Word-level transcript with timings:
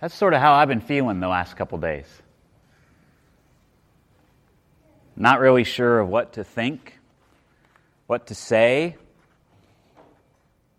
That's 0.00 0.14
sort 0.14 0.32
of 0.32 0.40
how 0.40 0.54
I've 0.54 0.68
been 0.68 0.80
feeling 0.80 1.20
the 1.20 1.28
last 1.28 1.56
couple 1.56 1.76
days. 1.76 2.06
Not 5.14 5.40
really 5.40 5.64
sure 5.64 6.00
of 6.00 6.08
what 6.08 6.34
to 6.34 6.44
think, 6.44 6.98
what 8.06 8.28
to 8.28 8.34
say. 8.34 8.96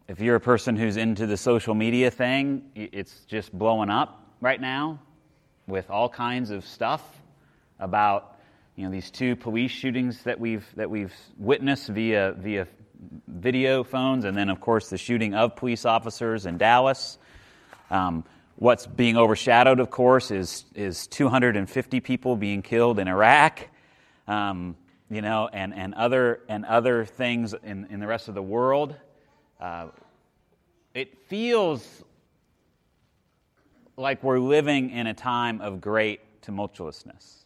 If 0.07 0.19
you're 0.19 0.35
a 0.35 0.41
person 0.41 0.75
who's 0.75 0.97
into 0.97 1.27
the 1.27 1.37
social 1.37 1.75
media 1.75 2.09
thing, 2.09 2.63
it's 2.73 3.19
just 3.25 3.53
blowing 3.53 3.91
up 3.91 4.25
right 4.41 4.59
now 4.59 4.99
with 5.67 5.91
all 5.91 6.09
kinds 6.09 6.49
of 6.49 6.65
stuff 6.65 7.03
about 7.79 8.39
you 8.75 8.85
know 8.85 8.91
these 8.91 9.11
two 9.11 9.35
police 9.35 9.71
shootings 9.71 10.23
that 10.23 10.39
we've 10.39 10.65
that 10.75 10.89
we've 10.89 11.13
witnessed 11.37 11.89
via 11.89 12.33
via 12.35 12.67
video 13.27 13.83
phones, 13.83 14.25
and 14.25 14.35
then 14.35 14.49
of 14.49 14.59
course 14.59 14.89
the 14.89 14.97
shooting 14.97 15.35
of 15.35 15.55
police 15.55 15.85
officers 15.85 16.47
in 16.47 16.57
Dallas. 16.57 17.19
Um, 17.91 18.23
what's 18.61 18.85
being 18.85 19.17
overshadowed, 19.17 19.79
of 19.79 19.89
course, 19.89 20.31
is 20.31 20.65
is 20.75 21.07
250 21.07 21.99
people 21.99 22.35
being 22.35 22.61
killed 22.61 22.99
in 22.99 23.07
Iraq 23.07 23.67
um, 24.27 24.75
you 25.09 25.21
know, 25.21 25.49
and, 25.51 25.73
and, 25.73 25.93
other, 25.95 26.41
and 26.47 26.65
other 26.65 27.03
things 27.03 27.53
in, 27.63 27.85
in 27.89 27.99
the 27.99 28.07
rest 28.07 28.29
of 28.29 28.33
the 28.33 28.41
world. 28.41 28.95
Uh, 29.59 29.87
it 30.93 31.17
feels 31.27 32.03
like 33.97 34.23
we're 34.23 34.39
living 34.39 34.89
in 34.89 35.07
a 35.07 35.13
time 35.13 35.59
of 35.59 35.81
great 35.81 36.21
tumultuousness. 36.41 37.43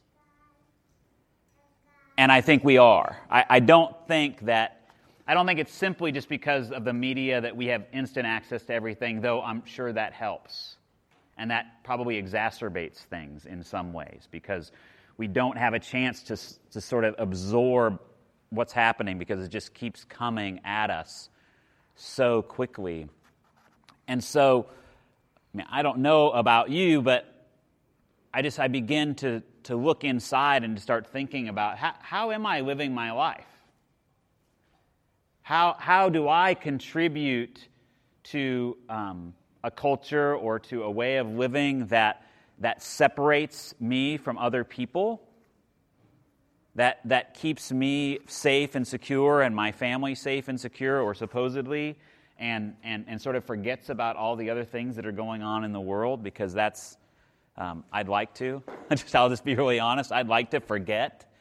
And 2.18 2.32
I 2.32 2.40
think 2.40 2.64
we 2.64 2.78
are. 2.78 3.18
I, 3.30 3.46
I 3.50 3.60
don't 3.60 3.96
think 4.08 4.42
that 4.46 4.82
I 5.28 5.34
don't 5.34 5.48
think 5.48 5.60
it's 5.60 5.74
simply 5.74 6.12
just 6.12 6.30
because 6.30 6.72
of 6.72 6.86
the 6.86 6.94
media 6.94 7.42
that 7.42 7.58
we 7.58 7.66
have 7.66 7.86
instant 7.92 8.28
access 8.28 8.64
to 8.66 8.74
everything, 8.74 9.22
though 9.22 9.42
I'm 9.42 9.66
sure 9.66 9.92
that 9.92 10.14
helps. 10.14 10.76
And 11.38 11.52
that 11.52 11.84
probably 11.84 12.22
exacerbates 12.22 12.98
things 12.98 13.46
in 13.46 13.64
some 13.64 13.92
ways 13.94 14.28
because 14.32 14.72
we 15.18 15.28
don't 15.28 15.58
have 15.58 15.74
a 15.74 15.80
chance 15.80 16.24
to, 16.24 16.38
to 16.72 16.82
sort 16.82 17.04
of 17.04 17.16
absorb 17.18 18.00
what's 18.50 18.74
happening 18.74 19.18
because 19.18 19.44
it 19.44 19.50
just 19.50 19.74
keeps 19.74 20.04
coming 20.04 20.62
at 20.64 20.90
us 20.90 21.30
so 21.96 22.42
quickly. 22.42 23.08
And 24.08 24.24
so, 24.24 24.68
I, 25.54 25.58
mean, 25.58 25.68
I 25.70 25.82
don't 25.82 26.00
know 26.00 26.32
about 26.32 26.70
you, 26.70 27.02
but 27.02 27.48
I 28.34 28.42
just 28.42 28.60
I 28.60 28.68
begin 28.68 29.16
to, 29.16 29.42
to 29.64 29.76
look 29.76 30.04
inside 30.04 30.64
and 30.64 30.76
to 30.76 30.82
start 30.82 31.08
thinking 31.08 31.48
about 31.48 31.78
how, 31.78 31.94
how 32.02 32.32
am 32.32 32.46
I 32.46 32.62
living 32.62 32.94
my 32.94 33.12
life? 33.12 33.46
How, 35.42 35.76
how 35.78 36.10
do 36.10 36.28
I 36.28 36.54
contribute 36.54 37.68
to 38.24 38.78
um, 38.90 39.34
a 39.66 39.72
culture 39.72 40.36
or 40.36 40.60
to 40.60 40.84
a 40.84 40.92
way 40.92 41.18
of 41.18 41.28
living 41.28 41.88
that 41.88 42.22
that 42.60 42.82
separates 42.82 43.76
me 43.80 44.18
from 44.18 44.38
other 44.38 44.64
people, 44.64 45.22
that, 46.76 47.00
that 47.06 47.34
keeps 47.34 47.72
me 47.72 48.20
safe 48.28 48.76
and 48.76 48.88
secure 48.88 49.42
and 49.42 49.56
my 49.56 49.72
family 49.72 50.16
safe 50.16 50.48
and 50.48 50.60
secure, 50.60 51.02
or 51.02 51.14
supposedly, 51.14 51.98
and, 52.38 52.76
and, 52.84 53.06
and 53.08 53.22
sort 53.22 53.36
of 53.36 53.44
forgets 53.46 53.90
about 53.90 54.16
all 54.16 54.36
the 54.36 54.50
other 54.50 54.64
things 54.64 54.96
that 54.96 55.06
are 55.06 55.12
going 55.12 55.42
on 55.42 55.64
in 55.64 55.72
the 55.72 55.80
world 55.80 56.24
because 56.24 56.54
that's, 56.54 56.98
um, 57.58 57.84
I'd 57.92 58.10
like 58.10 58.34
to. 58.36 58.62
I'll 59.14 59.30
just 59.30 59.46
be 59.46 59.56
really 59.56 59.80
honest, 59.80 60.12
I'd 60.12 60.28
like 60.28 60.52
to 60.52 60.60
forget. 60.60 61.32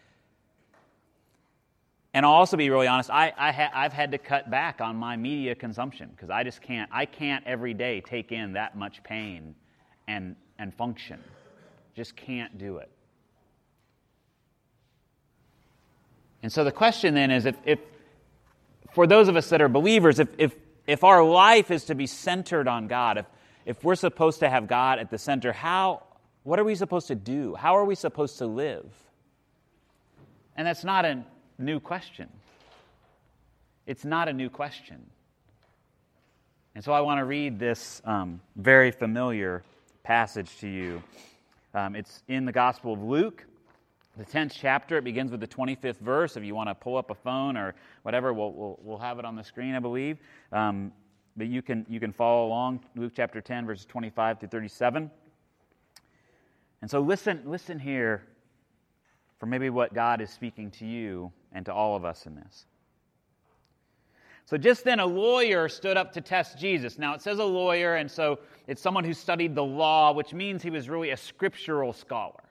And 2.14 2.24
I'll 2.24 2.32
also 2.32 2.56
be 2.56 2.70
really 2.70 2.86
honest, 2.86 3.10
I, 3.10 3.32
I 3.36 3.50
ha- 3.50 3.72
I've 3.74 3.92
had 3.92 4.12
to 4.12 4.18
cut 4.18 4.48
back 4.48 4.80
on 4.80 4.94
my 4.94 5.16
media 5.16 5.56
consumption 5.56 6.10
because 6.14 6.30
I 6.30 6.44
just 6.44 6.62
can't, 6.62 6.88
I 6.92 7.06
can't 7.06 7.44
every 7.44 7.74
day 7.74 8.00
take 8.00 8.30
in 8.30 8.52
that 8.52 8.76
much 8.78 9.02
pain 9.02 9.56
and, 10.06 10.36
and 10.60 10.72
function. 10.72 11.18
Just 11.96 12.14
can't 12.14 12.56
do 12.56 12.76
it. 12.76 12.88
And 16.44 16.52
so 16.52 16.62
the 16.62 16.70
question 16.70 17.14
then 17.14 17.32
is 17.32 17.46
if, 17.46 17.56
if 17.64 17.80
for 18.92 19.08
those 19.08 19.26
of 19.26 19.34
us 19.34 19.48
that 19.48 19.60
are 19.60 19.69
believers, 19.69 20.20
if, 20.20 20.28
if, 20.38 20.54
if 20.86 21.03
our 21.03 21.24
life 21.24 21.72
is 21.72 21.86
to 21.86 21.97
be 21.97 22.06
centered 22.06 22.69
on 22.69 22.86
God, 22.86 23.19
if, 23.19 23.26
if 23.66 23.82
we're 23.82 23.97
supposed 23.97 24.38
to 24.41 24.48
have 24.48 24.69
God 24.69 25.00
at 25.00 25.10
the 25.10 25.19
center, 25.19 25.53
how, 25.53 26.04
what 26.44 26.60
are 26.60 26.64
we 26.64 26.76
supposed 26.76 27.08
to 27.08 27.16
do? 27.16 27.56
How 27.56 27.76
are 27.76 27.84
we 27.84 27.97
supposed 27.97 28.38
to 28.38 28.47
live? 28.47 28.86
And 30.56 30.64
that's 30.64 30.84
not 30.84 31.04
a 31.04 31.24
new 31.59 31.81
question. 31.81 32.28
It's 33.87 34.04
not 34.04 34.28
a 34.28 34.32
new 34.32 34.48
question. 34.48 35.04
And 36.75 36.82
so 36.82 36.92
I 36.92 37.00
want 37.00 37.19
to 37.19 37.25
read 37.25 37.59
this 37.59 38.03
um, 38.04 38.41
very 38.56 38.91
familiar 38.91 39.62
passage 40.03 40.59
to 40.59 40.69
you. 40.69 41.03
Um, 41.72 41.94
it's 41.94 42.22
in 42.28 42.44
the 42.44 42.53
Gospel 42.53 42.92
of 42.94 43.03
Luke, 43.03 43.44
the 44.16 44.25
10th 44.25 44.53
chapter. 44.54 44.98
It 44.98 45.04
begins 45.04 45.31
with 45.31 45.41
the 45.41 45.47
25th 45.47 45.98
verse. 45.98 46.37
If 46.37 46.44
you 46.44 46.54
want 46.54 46.69
to 46.69 46.75
pull 46.75 46.97
up 46.97 47.10
a 47.10 47.15
phone 47.15 47.56
or 47.56 47.75
whatever, 48.03 48.32
we'll, 48.32 48.53
we'll, 48.53 48.78
we'll 48.82 48.98
have 48.98 49.19
it 49.19 49.25
on 49.25 49.36
the 49.36 49.44
screen, 49.44 49.75
I 49.75 49.78
believe. 49.78 50.19
Um, 50.53 50.92
but 51.36 51.47
you 51.47 51.62
can, 51.62 51.84
you 51.88 52.00
can 52.00 52.12
follow 52.12 52.47
along, 52.47 52.81
Luke 52.97 53.12
chapter 53.15 53.41
10, 53.41 53.66
verses 53.66 53.86
25 53.86 54.41
through 54.41 54.48
37. 54.48 55.10
And 56.81 56.91
so 56.91 57.00
listen, 57.00 57.42
listen 57.44 57.78
here 57.78 58.25
for 59.39 59.47
maybe 59.47 59.71
what 59.71 59.95
God 59.95 60.21
is 60.21 60.31
speaking 60.31 60.71
to 60.72 60.87
you 60.87 61.33
and 61.53 61.67
to 61.67 61.72
all 61.72 61.97
of 61.97 62.05
us 62.05 62.27
in 62.27 62.34
this. 62.34 62.67
So 64.47 64.59
just 64.59 64.84
then, 64.84 65.00
a 65.00 65.06
lawyer 65.06 65.69
stood 65.69 65.97
up 65.97 66.12
to 66.12 66.21
test 66.21 66.59
Jesus. 66.59 66.99
Now, 66.99 67.15
it 67.15 67.22
says 67.22 67.39
a 67.39 67.45
lawyer, 67.45 67.95
and 67.97 68.11
so 68.11 68.41
it's 68.67 68.83
someone 68.83 69.03
who 69.03 69.15
studied 69.15 69.55
the 69.55 69.65
law, 69.65 70.12
which 70.12 70.34
means 70.34 70.62
he 70.62 70.71
was 70.71 70.89
really 70.89 71.11
a 71.11 71.17
scriptural 71.17 71.95
scholar. 71.95 72.45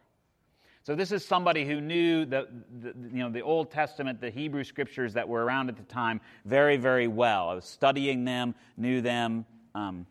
So 0.83 0.95
this 0.95 1.11
is 1.11 1.23
somebody 1.23 1.65
who 1.65 1.79
knew 1.79 2.25
the, 2.25 2.47
the, 2.81 2.93
you 3.09 3.23
know, 3.23 3.29
the 3.29 3.41
Old 3.41 3.71
Testament, 3.71 4.19
the 4.19 4.31
Hebrew 4.31 4.63
scriptures 4.63 5.13
that 5.13 5.27
were 5.27 5.45
around 5.45 5.69
at 5.69 5.77
the 5.77 5.83
time 5.83 6.19
very, 6.45 6.77
very 6.77 7.07
well. 7.07 7.49
I 7.49 7.53
was 7.53 7.65
studying 7.65 8.25
them, 8.25 8.53
knew 8.75 8.99
them. 8.99 9.45
Um, 9.75 10.05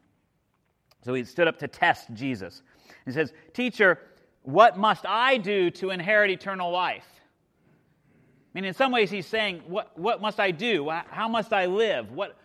so 1.05 1.13
he 1.13 1.25
stood 1.25 1.49
up 1.49 1.59
to 1.59 1.69
test 1.69 2.09
Jesus. 2.15 2.63
He 3.05 3.13
says, 3.13 3.35
Teacher, 3.53 3.99
what 4.43 4.77
must 4.77 5.07
I 5.07 5.39
do 5.39 5.71
to 5.73 5.91
inherit 5.91 6.31
eternal 6.31 6.71
life? 6.71 7.07
I 8.55 8.59
mean, 8.59 8.65
in 8.65 8.75
some 8.75 8.93
ways, 8.93 9.11
he's 9.11 9.27
saying, 9.27 9.63
what, 9.67 9.99
what 9.99 10.21
must 10.21 10.39
I 10.39 10.51
do? 10.51 10.91
How 10.91 11.27
must 11.27 11.53
I 11.53 11.67
live? 11.67 12.13
What, 12.13 12.37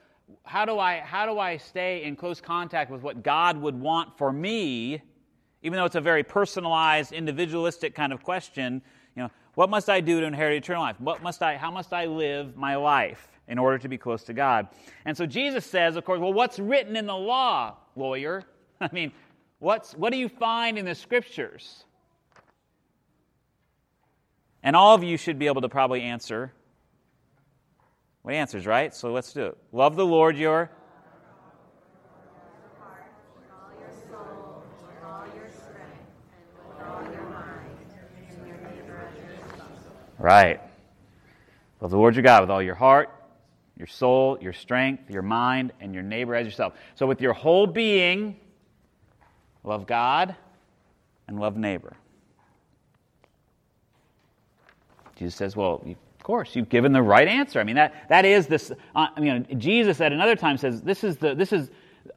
how, 0.43 0.63
do 0.63 0.79
I, 0.79 0.99
how 0.99 1.25
do 1.25 1.37
I 1.37 1.57
stay 1.57 2.03
in 2.03 2.15
close 2.15 2.39
contact 2.39 2.89
with 2.89 3.01
what 3.01 3.23
God 3.23 3.57
would 3.61 3.79
want 3.79 4.17
for 4.17 4.31
me, 4.31 5.01
even 5.63 5.77
though 5.77 5.85
it's 5.85 5.95
a 5.95 6.01
very 6.01 6.23
personalized, 6.23 7.11
individualistic 7.11 7.93
kind 7.93 8.13
of 8.13 8.23
question? 8.23 8.81
You 9.15 9.23
know, 9.23 9.31
what 9.55 9.69
must 9.69 9.89
I 9.89 9.99
do 9.99 10.21
to 10.21 10.27
inherit 10.27 10.55
eternal 10.55 10.83
life? 10.83 10.95
What 10.99 11.21
must 11.21 11.41
I, 11.41 11.57
how 11.57 11.71
must 11.71 11.91
I 11.91 12.05
live 12.05 12.55
my 12.55 12.75
life 12.75 13.27
in 13.49 13.57
order 13.57 13.77
to 13.79 13.89
be 13.89 13.97
close 13.97 14.23
to 14.25 14.33
God? 14.33 14.67
And 15.03 15.17
so 15.17 15.25
Jesus 15.25 15.65
says, 15.65 15.97
of 15.97 16.05
course, 16.05 16.21
well, 16.21 16.31
what's 16.31 16.59
written 16.59 16.95
in 16.95 17.05
the 17.05 17.15
law, 17.15 17.75
lawyer? 17.97 18.43
I 18.79 18.89
mean, 18.93 19.11
what's, 19.59 19.93
what 19.93 20.13
do 20.13 20.17
you 20.19 20.29
find 20.29 20.77
in 20.77 20.85
the 20.85 20.95
scriptures? 20.95 21.83
And 24.67 24.75
all 24.75 24.93
of 24.93 25.01
you 25.01 25.15
should 25.15 25.39
be 25.39 25.47
able 25.47 25.61
to 25.61 25.69
probably 25.69 26.01
answer. 26.01 26.51
What 28.23 28.33
answers, 28.33 28.65
right? 28.67 28.93
So 28.93 29.13
let's 29.13 29.31
do 29.31 29.45
it. 29.45 29.57
Love 29.71 29.95
the 29.95 30.05
Lord 30.05 30.35
your. 30.37 30.69
Right. 40.19 40.59
Love 41.79 41.91
the 41.91 41.97
Lord 41.97 42.15
your 42.15 42.23
God 42.23 42.41
with 42.41 42.49
all 42.49 42.61
your 42.61 42.75
heart, 42.75 43.09
your 43.77 43.87
soul, 43.87 44.37
your 44.41 44.51
strength, 44.51 45.09
your 45.09 45.21
mind, 45.21 45.71
and 45.79 45.93
your 45.93 46.03
neighbor 46.03 46.35
as 46.35 46.45
yourself. 46.45 46.73
So, 46.95 47.07
with 47.07 47.21
your 47.21 47.31
whole 47.31 47.67
being, 47.67 48.35
love 49.63 49.87
God 49.87 50.35
and 51.29 51.39
love 51.39 51.55
neighbor. 51.55 51.95
Jesus 55.17 55.35
says, 55.35 55.55
Well, 55.55 55.83
of 55.85 56.23
course, 56.23 56.55
you've 56.55 56.69
given 56.69 56.93
the 56.93 57.01
right 57.01 57.27
answer. 57.27 57.59
I 57.59 57.63
mean, 57.63 57.75
that, 57.75 58.09
that 58.09 58.25
is 58.25 58.47
this. 58.47 58.71
Uh, 58.95 59.07
I 59.15 59.19
mean, 59.19 59.59
Jesus 59.59 59.99
at 59.99 60.13
another 60.13 60.35
time 60.35 60.57
says, 60.57 60.81
This 60.81 61.03
is 61.03 61.17
the, 61.17 61.35
this 61.35 61.51
is, 61.51 61.69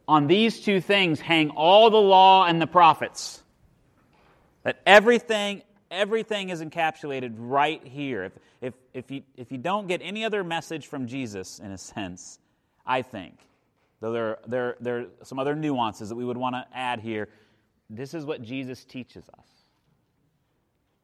on 0.07 0.27
these 0.27 0.61
two 0.61 0.81
things 0.81 1.21
hang 1.21 1.51
all 1.51 1.91
the 1.91 2.01
law 2.01 2.47
and 2.47 2.61
the 2.61 2.67
prophets. 2.67 3.43
That 4.63 4.81
everything, 4.85 5.63
everything 5.91 6.51
is 6.51 6.61
encapsulated 6.61 7.35
right 7.39 7.83
here. 7.85 8.25
If, 8.25 8.33
if, 8.61 8.75
if, 8.93 9.11
you, 9.11 9.23
if 9.37 9.51
you 9.51 9.59
don't 9.59 9.87
get 9.89 10.03
any 10.03 10.25
other 10.25 10.45
message 10.45 10.87
from 10.87 11.07
Jesus, 11.07 11.59
in 11.59 11.71
a 11.71 11.79
sense, 11.79 12.39
I 12.87 13.03
think, 13.03 13.39
though 14.01 14.13
there, 14.13 14.39
there, 14.47 14.77
there 14.81 14.99
are 14.99 15.07
some 15.23 15.39
other 15.39 15.55
nuances 15.55 16.11
that 16.11 16.17
we 16.17 16.25
would 16.25 16.37
want 16.37 16.55
to 16.57 16.67
add 16.75 17.01
here, 17.01 17.29
this 17.89 18.13
is 18.13 18.25
what 18.25 18.43
Jesus 18.43 18.85
teaches 18.85 19.25
us. 19.39 19.47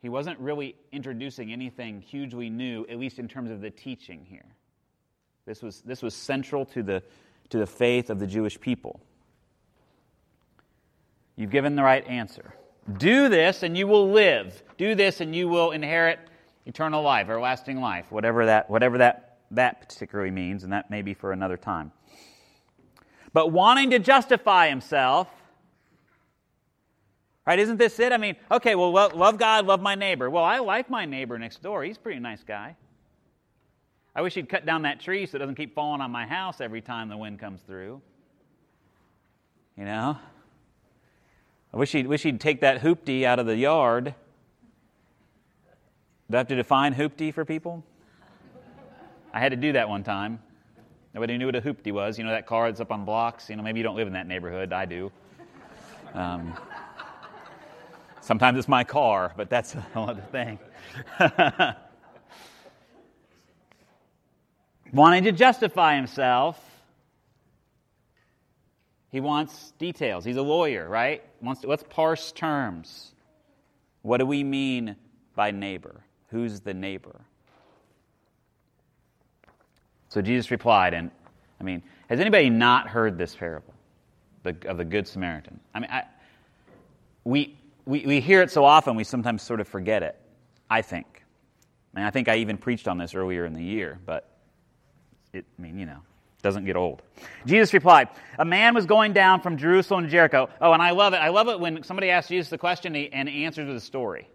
He 0.06 0.11
wasn't 0.11 0.38
really 0.38 0.76
introducing 0.93 1.53
anything 1.53 2.00
hugely 2.00 2.49
new, 2.49 2.87
at 2.88 2.97
least 2.97 3.19
in 3.19 3.26
terms 3.26 3.50
of 3.50 3.61
the 3.61 3.70
teaching 3.70 4.25
here. 4.25 4.47
This 5.47 5.62
was, 5.62 5.81
this 5.81 6.00
was 6.00 6.14
central 6.14 6.64
to 6.67 6.85
the, 6.85 7.03
to 7.49 7.58
the 7.58 7.67
faith 7.67 8.08
of 8.08 8.20
the 8.20 8.26
Jewish 8.29 8.61
people. 8.61 9.00
You've 11.35 11.50
given 11.50 11.75
the 11.75 11.82
right 11.82 12.06
answer. 12.06 12.55
Do 12.99 13.29
this 13.29 13.64
and 13.64 13.76
you 13.76 13.88
will 13.88 14.12
live. 14.12 14.62
Do 14.79 14.94
this 14.94 15.20
and 15.20 15.35
you 15.35 15.49
will 15.49 15.73
inherit 15.73 16.20
eternal 16.67 17.02
life, 17.02 17.29
everlasting 17.29 17.81
life, 17.81 18.12
whatever 18.12 18.47
that, 18.47 18.70
whatever 18.70 18.99
that, 18.99 19.38
that 19.50 19.88
particularly 19.88 20.31
means, 20.31 20.62
and 20.62 20.73
that 20.73 20.88
may 20.88 21.02
be 21.02 21.14
for 21.14 21.32
another 21.32 21.56
time. 21.56 21.91
But 23.32 23.50
wanting 23.50 23.91
to 23.91 23.99
justify 23.99 24.69
himself, 24.69 25.26
right, 27.46 27.58
isn't 27.58 27.76
this 27.76 27.98
it? 28.00 28.12
I 28.12 28.16
mean, 28.16 28.37
okay, 28.50 28.75
well, 28.75 28.93
love 28.93 29.38
God, 29.38 29.66
love 29.66 29.81
my 29.81 29.94
neighbor. 29.94 30.28
Well, 30.31 30.44
I 30.44 30.58
like 30.58 30.90
my 30.90 31.04
neighbor 31.04 31.38
next 31.38 31.62
door. 31.62 31.84
He's 31.84 31.96
a 31.96 32.00
pretty 32.00 32.20
nice 32.20 32.43
guy. 32.43 32.76
I 34.14 34.22
wish 34.22 34.34
he'd 34.34 34.48
cut 34.48 34.64
down 34.64 34.82
that 34.82 34.98
tree 34.98 35.26
so 35.26 35.37
it 35.37 35.40
doesn't 35.40 35.56
keep 35.56 35.75
falling 35.75 36.00
on 36.00 36.10
my 36.10 36.26
house 36.26 36.60
every 36.60 36.81
time 36.81 37.08
the 37.08 37.16
wind 37.16 37.38
comes 37.38 37.60
through. 37.60 38.00
You 39.76 39.84
know? 39.84 40.19
I 41.72 41.76
wish 41.76 41.93
he'd, 41.93 42.06
wish 42.06 42.22
he'd 42.22 42.40
take 42.40 42.62
that 42.62 42.81
hoopty 42.81 43.25
out 43.25 43.38
of 43.38 43.46
the 43.46 43.56
yard. 43.56 44.14
Do 46.31 46.37
I 46.37 46.38
have 46.38 46.49
to 46.49 46.56
define 46.56 46.94
hoopty 46.94 47.32
for 47.32 47.44
people? 47.44 47.84
I 49.34 49.38
had 49.38 49.50
to 49.50 49.56
do 49.56 49.72
that 49.75 49.88
one 49.88 50.02
time. 50.02 50.40
Nobody 51.14 51.37
knew 51.37 51.46
what 51.46 51.56
a 51.56 51.60
hoopty 51.60 51.92
was. 51.92 52.19
You 52.19 52.25
know 52.25 52.31
that 52.31 52.46
car 52.46 52.70
that's 52.70 52.81
up 52.81 52.90
on 52.90 53.04
blocks? 53.04 53.50
You 53.50 53.56
know, 53.56 53.62
maybe 53.62 53.78
you 53.78 53.84
don't 53.84 53.96
live 53.96 54.06
in 54.06 54.14
that 54.14 54.26
neighborhood. 54.26 54.72
I 54.72 54.87
do. 54.87 55.12
Um, 56.14 56.54
sometimes 58.26 58.58
it's 58.58 58.67
my 58.69 58.82
car, 58.82 59.32
but 59.37 59.49
that's 59.49 59.76
another 59.94 60.25
thing. 60.32 60.58
Wanting 64.93 65.25
to 65.25 65.32
justify 65.32 65.96
himself, 65.96 66.61
he 69.11 69.20
wants 69.20 69.73
details. 69.78 70.25
He's 70.25 70.37
a 70.37 70.43
lawyer, 70.43 70.88
right? 70.88 71.23
Wants 71.40 71.62
to, 71.62 71.69
let's 71.69 71.84
parse 71.88 72.32
terms. 72.32 73.12
What 74.02 74.19
do 74.19 74.26
we 74.26 74.43
mean 74.43 74.96
by 75.34 75.52
neighbor? 75.52 76.02
Who's 76.31 76.61
the 76.61 76.75
neighbor? 76.75 77.20
So 80.08 80.20
Jesus 80.20 80.50
replied, 80.50 80.94
and 80.94 81.11
I 81.61 81.64
mean, 81.64 81.82
has 82.08 82.20
anybody 82.20 82.50
not 82.50 82.88
heard 82.88 83.19
this 83.19 83.34
parable 83.34 83.75
the, 84.43 84.56
of 84.67 84.78
the 84.78 84.84
Good 84.84 85.06
Samaritan? 85.06 85.61
I 85.75 85.81
mean, 85.81 85.90
I, 85.90 86.05
we, 87.25 87.56
we, 87.87 88.05
we 88.05 88.21
hear 88.21 88.43
it 88.43 88.50
so 88.50 88.65
often, 88.65 88.97
we 88.97 89.05
sometimes 89.05 89.43
sort 89.43 89.61
of 89.61 89.69
forget 89.69 90.03
it, 90.03 90.21
I 90.69 90.83
think. 90.83 91.25
I 91.94 92.06
I 92.06 92.11
think 92.11 92.29
I 92.29 92.37
even 92.37 92.59
preached 92.59 92.88
on 92.88 92.99
this 92.99 93.15
earlier 93.15 93.47
in 93.47 93.55
the 93.55 93.62
year, 93.62 93.99
but 94.05 94.29
it, 95.33 95.47
I 95.59 95.62
mean, 95.62 95.79
you 95.79 95.87
know, 95.87 96.00
doesn't 96.43 96.65
get 96.65 96.77
old. 96.77 97.03
Jesus 97.47 97.73
replied, 97.73 98.09
A 98.38 98.44
man 98.44 98.75
was 98.75 98.87
going 98.87 99.12
down 99.12 99.41
from 99.41 99.56
Jerusalem 99.56 100.05
to 100.05 100.11
Jericho. 100.11 100.49
Oh, 100.61 100.73
and 100.73 100.83
I 100.83 100.91
love 100.91 101.15
it. 101.15 101.19
I 101.19 101.29
love 101.29 101.49
it 101.49 101.59
when 101.59 101.83
somebody 101.83 102.11
asks 102.11 102.29
Jesus 102.29 102.50
the 102.50 102.59
question 102.59 102.94
and 102.94 103.29
answers 103.29 103.67
with 103.67 103.77
a 103.77 103.81
story 103.81 104.29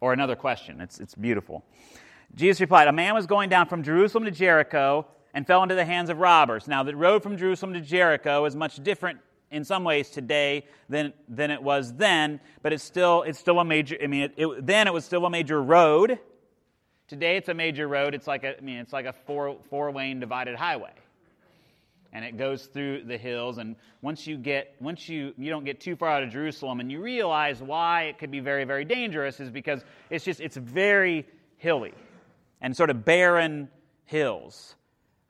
or 0.00 0.12
another 0.12 0.36
question. 0.36 0.80
It's, 0.80 0.98
it's 0.98 1.14
beautiful. 1.14 1.64
Jesus 2.34 2.60
replied, 2.60 2.88
A 2.88 2.92
man 2.92 3.14
was 3.14 3.26
going 3.26 3.48
down 3.48 3.66
from 3.66 3.82
Jerusalem 3.82 4.24
to 4.24 4.30
Jericho 4.30 5.06
and 5.32 5.46
fell 5.46 5.62
into 5.62 5.74
the 5.74 5.84
hands 5.84 6.10
of 6.10 6.18
robbers. 6.18 6.66
Now, 6.66 6.82
the 6.82 6.96
road 6.96 7.22
from 7.22 7.36
Jerusalem 7.36 7.74
to 7.74 7.80
Jericho 7.80 8.44
is 8.44 8.56
much 8.56 8.82
different 8.82 9.20
in 9.50 9.64
some 9.64 9.84
ways 9.84 10.10
today 10.10 10.64
than, 10.88 11.12
than 11.28 11.50
it 11.50 11.62
was 11.62 11.92
then, 11.94 12.40
but 12.62 12.72
it's 12.72 12.82
still, 12.82 13.22
it's 13.22 13.38
still 13.38 13.58
a 13.58 13.64
major, 13.64 13.96
I 14.02 14.06
mean, 14.06 14.22
it, 14.22 14.34
it, 14.36 14.66
then 14.66 14.86
it 14.86 14.92
was 14.92 15.04
still 15.04 15.24
a 15.24 15.30
major 15.30 15.62
road. 15.62 16.18
Today 17.08 17.36
it's 17.36 17.48
a 17.48 17.54
major 17.54 17.86
road. 17.86 18.14
It's 18.14 18.26
like 18.26 18.44
a, 18.44 18.58
I 18.58 18.60
mean, 18.60 18.78
it's 18.78 18.92
like 18.92 19.06
a 19.06 19.12
four, 19.12 19.56
four 19.70 19.92
lane 19.92 20.20
divided 20.20 20.56
highway. 20.56 20.92
And 22.12 22.24
it 22.24 22.36
goes 22.36 22.66
through 22.66 23.04
the 23.04 23.18
hills. 23.18 23.58
And 23.58 23.76
once 24.00 24.26
you 24.26 24.38
get, 24.38 24.74
once 24.80 25.08
you, 25.08 25.34
you 25.36 25.50
don't 25.50 25.64
get 25.64 25.80
too 25.80 25.96
far 25.96 26.08
out 26.08 26.22
of 26.22 26.30
Jerusalem 26.30 26.80
and 26.80 26.90
you 26.90 27.00
realize 27.00 27.60
why 27.60 28.04
it 28.04 28.18
could 28.18 28.30
be 28.30 28.40
very, 28.40 28.64
very 28.64 28.84
dangerous 28.84 29.38
is 29.38 29.50
because 29.50 29.84
it's 30.08 30.24
just, 30.24 30.40
it's 30.40 30.56
very 30.56 31.26
hilly 31.58 31.94
and 32.60 32.76
sort 32.76 32.90
of 32.90 33.04
barren 33.04 33.68
hills. 34.06 34.75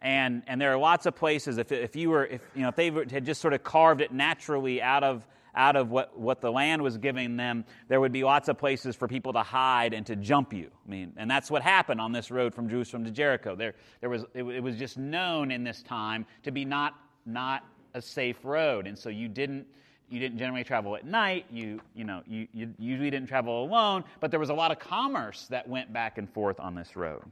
And, 0.02 0.42
and 0.46 0.60
there 0.60 0.72
are 0.72 0.78
lots 0.78 1.06
of 1.06 1.16
places, 1.16 1.58
if, 1.58 1.72
if 1.72 1.96
you 1.96 2.10
were, 2.10 2.26
if, 2.26 2.40
you 2.54 2.62
know, 2.62 2.68
if 2.68 2.76
they 2.76 2.90
had 2.90 3.24
just 3.24 3.40
sort 3.40 3.54
of 3.54 3.64
carved 3.64 4.00
it 4.00 4.12
naturally 4.12 4.82
out 4.82 5.02
of, 5.02 5.26
out 5.54 5.74
of 5.74 5.90
what, 5.90 6.18
what 6.18 6.42
the 6.42 6.52
land 6.52 6.82
was 6.82 6.98
giving 6.98 7.36
them, 7.36 7.64
there 7.88 7.98
would 7.98 8.12
be 8.12 8.22
lots 8.22 8.48
of 8.48 8.58
places 8.58 8.94
for 8.94 9.08
people 9.08 9.32
to 9.32 9.42
hide 9.42 9.94
and 9.94 10.04
to 10.06 10.14
jump 10.14 10.52
you. 10.52 10.70
I 10.86 10.90
mean, 10.90 11.14
and 11.16 11.30
that's 11.30 11.50
what 11.50 11.62
happened 11.62 12.00
on 12.00 12.12
this 12.12 12.30
road 12.30 12.54
from 12.54 12.68
Jerusalem 12.68 13.04
to 13.04 13.10
Jericho. 13.10 13.56
There, 13.56 13.74
there 14.00 14.10
was, 14.10 14.24
it, 14.34 14.42
it 14.44 14.62
was 14.62 14.76
just 14.76 14.98
known 14.98 15.50
in 15.50 15.64
this 15.64 15.82
time 15.82 16.26
to 16.42 16.50
be 16.50 16.64
not, 16.64 16.94
not 17.24 17.64
a 17.94 18.02
safe 18.02 18.44
road. 18.44 18.86
And 18.86 18.98
so 18.98 19.08
you 19.08 19.28
didn't, 19.28 19.66
you 20.10 20.20
didn't 20.20 20.38
generally 20.38 20.62
travel 20.62 20.94
at 20.94 21.06
night. 21.06 21.46
You, 21.50 21.80
you, 21.94 22.04
know, 22.04 22.22
you, 22.26 22.46
you 22.52 22.74
usually 22.78 23.10
didn't 23.10 23.28
travel 23.28 23.64
alone, 23.64 24.04
but 24.20 24.30
there 24.30 24.38
was 24.38 24.50
a 24.50 24.54
lot 24.54 24.70
of 24.70 24.78
commerce 24.78 25.46
that 25.48 25.66
went 25.66 25.90
back 25.92 26.18
and 26.18 26.30
forth 26.30 26.60
on 26.60 26.74
this 26.74 26.96
road. 26.96 27.24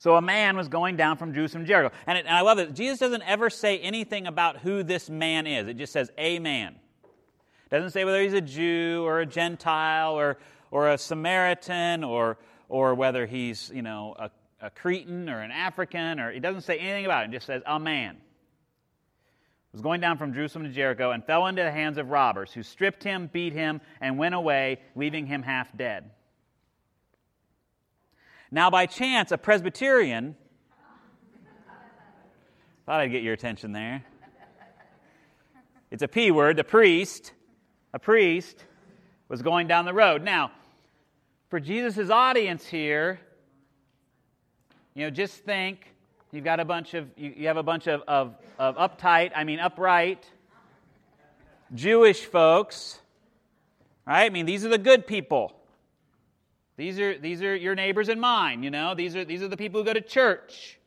So 0.00 0.16
a 0.16 0.22
man 0.22 0.56
was 0.56 0.68
going 0.68 0.96
down 0.96 1.18
from 1.18 1.34
Jerusalem 1.34 1.64
to 1.64 1.68
Jericho. 1.68 1.94
And, 2.06 2.16
it, 2.16 2.24
and 2.26 2.34
I 2.34 2.40
love 2.40 2.58
it. 2.58 2.72
Jesus 2.74 2.98
doesn't 2.98 3.22
ever 3.22 3.50
say 3.50 3.78
anything 3.78 4.26
about 4.26 4.56
who 4.56 4.82
this 4.82 5.10
man 5.10 5.46
is, 5.46 5.68
it 5.68 5.76
just 5.76 5.92
says 5.92 6.10
a 6.16 6.38
man. 6.38 6.74
Doesn't 7.70 7.90
say 7.90 8.06
whether 8.06 8.20
he's 8.20 8.32
a 8.32 8.40
Jew 8.40 9.04
or 9.06 9.20
a 9.20 9.26
Gentile 9.26 10.18
or, 10.18 10.38
or 10.70 10.88
a 10.88 10.98
Samaritan 10.98 12.02
or, 12.02 12.38
or 12.70 12.94
whether 12.94 13.26
he's, 13.26 13.70
you 13.74 13.82
know, 13.82 14.16
a, 14.18 14.30
a 14.62 14.70
Cretan 14.70 15.28
or 15.28 15.42
an 15.42 15.50
African 15.50 16.18
or 16.18 16.32
he 16.32 16.40
doesn't 16.40 16.62
say 16.62 16.78
anything 16.78 17.04
about 17.04 17.24
it. 17.24 17.28
It 17.28 17.32
just 17.32 17.46
says 17.46 17.62
a 17.66 17.78
man 17.78 18.16
was 19.72 19.82
going 19.82 20.00
down 20.00 20.16
from 20.16 20.32
Jerusalem 20.32 20.64
to 20.64 20.70
Jericho 20.70 21.10
and 21.10 21.22
fell 21.24 21.46
into 21.46 21.62
the 21.62 21.70
hands 21.70 21.98
of 21.98 22.08
robbers 22.08 22.52
who 22.52 22.62
stripped 22.62 23.04
him, 23.04 23.28
beat 23.32 23.52
him, 23.52 23.82
and 24.00 24.16
went 24.16 24.34
away, 24.34 24.80
leaving 24.96 25.26
him 25.26 25.42
half 25.42 25.76
dead. 25.76 26.10
Now, 28.50 28.68
by 28.70 28.86
chance, 28.86 29.30
a 29.30 29.38
Presbyterian, 29.38 30.34
thought 32.84 33.00
I'd 33.00 33.12
get 33.12 33.22
your 33.22 33.34
attention 33.34 33.72
there. 33.72 34.04
It's 35.90 36.02
a 36.02 36.08
P 36.08 36.32
word, 36.32 36.56
the 36.56 36.64
priest, 36.64 37.32
a 37.92 37.98
priest, 37.98 38.64
was 39.28 39.42
going 39.42 39.68
down 39.68 39.84
the 39.84 39.94
road. 39.94 40.22
Now, 40.22 40.50
for 41.48 41.60
Jesus' 41.60 42.10
audience 42.10 42.66
here, 42.66 43.20
you 44.94 45.04
know, 45.04 45.10
just 45.10 45.34
think 45.44 45.94
you've 46.32 46.44
got 46.44 46.58
a 46.58 46.64
bunch 46.64 46.94
of, 46.94 47.08
you, 47.16 47.32
you 47.36 47.46
have 47.46 47.56
a 47.56 47.62
bunch 47.62 47.86
of, 47.86 48.02
of, 48.08 48.34
of 48.58 48.76
uptight, 48.76 49.30
I 49.36 49.44
mean 49.44 49.60
upright, 49.60 50.28
Jewish 51.72 52.24
folks, 52.24 52.98
right? 54.06 54.24
I 54.24 54.30
mean, 54.30 54.46
these 54.46 54.64
are 54.64 54.68
the 54.68 54.78
good 54.78 55.06
people. 55.06 55.59
These 56.80 56.98
are, 56.98 57.18
these 57.18 57.42
are 57.42 57.54
your 57.54 57.74
neighbors 57.74 58.08
and 58.08 58.18
mine, 58.18 58.62
you 58.62 58.70
know? 58.70 58.94
These 58.94 59.14
are, 59.14 59.22
these 59.22 59.42
are 59.42 59.48
the 59.48 59.56
people 59.58 59.82
who 59.82 59.84
go 59.84 59.92
to 59.92 60.00
church 60.00 60.78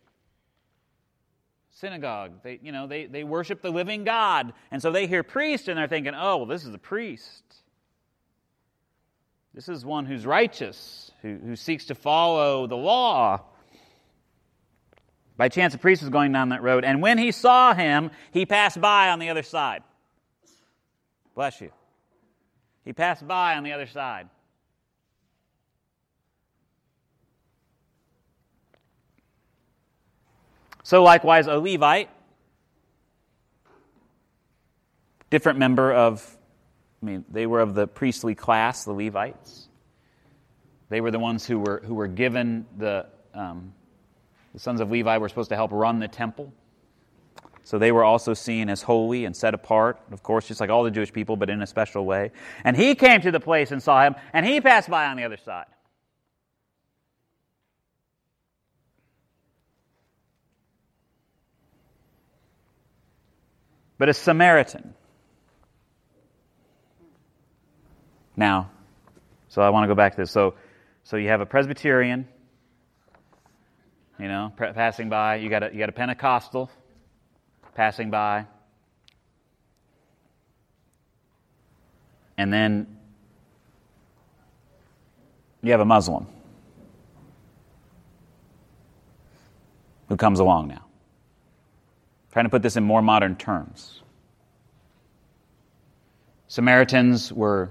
synagogue. 1.69 2.31
They, 2.41 2.59
you 2.63 2.71
know, 2.71 2.87
they, 2.87 3.05
they 3.05 3.23
worship 3.23 3.61
the 3.61 3.69
living 3.69 4.03
God. 4.03 4.53
And 4.71 4.81
so 4.81 4.91
they 4.91 5.05
hear 5.05 5.21
priest 5.21 5.67
and 5.67 5.77
they're 5.77 5.87
thinking, 5.87 6.15
oh, 6.15 6.37
well, 6.37 6.45
this 6.47 6.65
is 6.65 6.73
a 6.73 6.79
priest. 6.79 7.43
This 9.53 9.69
is 9.69 9.85
one 9.85 10.07
who's 10.07 10.25
righteous, 10.25 11.11
who, 11.21 11.37
who 11.37 11.55
seeks 11.55 11.85
to 11.85 11.95
follow 11.95 12.65
the 12.65 12.75
law. 12.75 13.41
By 15.37 15.47
chance, 15.47 15.75
a 15.75 15.77
priest 15.77 16.01
was 16.01 16.09
going 16.09 16.31
down 16.31 16.49
that 16.49 16.63
road, 16.63 16.85
and 16.85 17.03
when 17.03 17.19
he 17.19 17.31
saw 17.31 17.75
him, 17.75 18.09
he 18.31 18.47
passed 18.47 18.81
by 18.81 19.09
on 19.09 19.19
the 19.19 19.29
other 19.29 19.43
side. 19.43 19.83
Bless 21.35 21.61
you. 21.61 21.71
He 22.83 22.93
passed 22.93 23.27
by 23.27 23.55
on 23.57 23.63
the 23.63 23.73
other 23.73 23.85
side. 23.85 24.27
So, 30.83 31.01
likewise, 31.01 31.47
a 31.47 31.57
Levite, 31.57 32.09
different 35.29 35.57
member 35.57 35.91
of, 35.91 36.37
I 37.01 37.05
mean, 37.05 37.25
they 37.29 37.47
were 37.47 37.61
of 37.61 37.73
the 37.73 37.87
priestly 37.87 38.35
class, 38.35 38.83
the 38.85 38.91
Levites. 38.91 39.67
They 40.89 41.01
were 41.01 41.09
the 41.09 41.19
ones 41.19 41.45
who 41.45 41.57
were, 41.57 41.81
who 41.83 41.95
were 41.95 42.07
given 42.07 42.65
the, 42.77 43.07
um, 43.33 43.73
the 44.53 44.59
sons 44.59 44.79
of 44.79 44.91
Levi 44.91 45.17
were 45.17 45.29
supposed 45.29 45.49
to 45.49 45.55
help 45.55 45.71
run 45.71 45.99
the 45.99 46.07
temple. 46.07 46.53
So 47.63 47.79
they 47.79 47.91
were 47.91 48.03
also 48.03 48.33
seen 48.33 48.69
as 48.69 48.81
holy 48.81 49.25
and 49.25 49.35
set 49.35 49.53
apart, 49.53 49.99
of 50.11 50.21
course, 50.21 50.47
just 50.47 50.59
like 50.59 50.69
all 50.69 50.83
the 50.83 50.91
Jewish 50.91 51.13
people, 51.13 51.37
but 51.37 51.49
in 51.49 51.61
a 51.61 51.67
special 51.67 52.05
way. 52.05 52.31
And 52.63 52.75
he 52.75 52.93
came 52.93 53.21
to 53.21 53.31
the 53.31 53.39
place 53.39 53.71
and 53.71 53.81
saw 53.81 54.03
him, 54.03 54.15
and 54.33 54.45
he 54.45 54.59
passed 54.59 54.89
by 54.89 55.07
on 55.07 55.17
the 55.17 55.23
other 55.23 55.37
side. 55.37 55.65
But 63.97 64.09
a 64.09 64.13
Samaritan. 64.13 64.93
Now, 68.35 68.71
so 69.49 69.61
I 69.61 69.69
want 69.69 69.83
to 69.83 69.87
go 69.87 69.95
back 69.95 70.15
to 70.15 70.21
this. 70.21 70.31
So, 70.31 70.55
so 71.03 71.17
you 71.17 71.29
have 71.29 71.41
a 71.41 71.45
Presbyterian, 71.45 72.27
you 74.19 74.27
know, 74.27 74.51
passing 74.57 75.09
by. 75.09 75.35
You 75.35 75.49
got 75.49 75.63
a, 75.63 75.69
you 75.71 75.79
got 75.79 75.89
a 75.89 75.93
Pentecostal 75.93 76.71
passing 77.75 78.09
by. 78.09 78.45
And 82.37 82.51
then 82.51 82.97
you 85.61 85.71
have 85.71 85.81
a 85.81 85.85
Muslim 85.85 86.27
who 90.09 90.17
comes 90.17 90.39
along 90.39 90.67
now. 90.67 90.85
Trying 92.33 92.45
to 92.45 92.49
put 92.49 92.63
this 92.63 92.77
in 92.77 92.83
more 92.83 93.03
modern 93.03 93.35
terms. 93.35 94.01
Samaritans 96.47 97.31
were, 97.31 97.69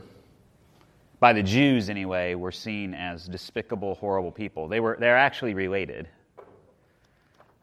by 1.18 1.32
the 1.32 1.42
Jews 1.42 1.90
anyway, 1.90 2.36
were 2.36 2.52
seen 2.52 2.94
as 2.94 3.26
despicable, 3.26 3.96
horrible 3.96 4.30
people. 4.30 4.68
They 4.68 4.78
were, 4.78 4.96
they're 5.00 5.18
actually 5.18 5.54
related. 5.54 6.08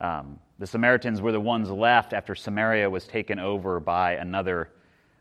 Um, 0.02 0.40
the 0.60 0.68
Samaritans 0.68 1.22
were 1.22 1.32
the 1.32 1.40
ones 1.40 1.70
left 1.70 2.12
after 2.12 2.36
Samaria 2.36 2.90
was 2.90 3.08
taken 3.08 3.40
over 3.40 3.80
by 3.80 4.16
another, 4.16 4.70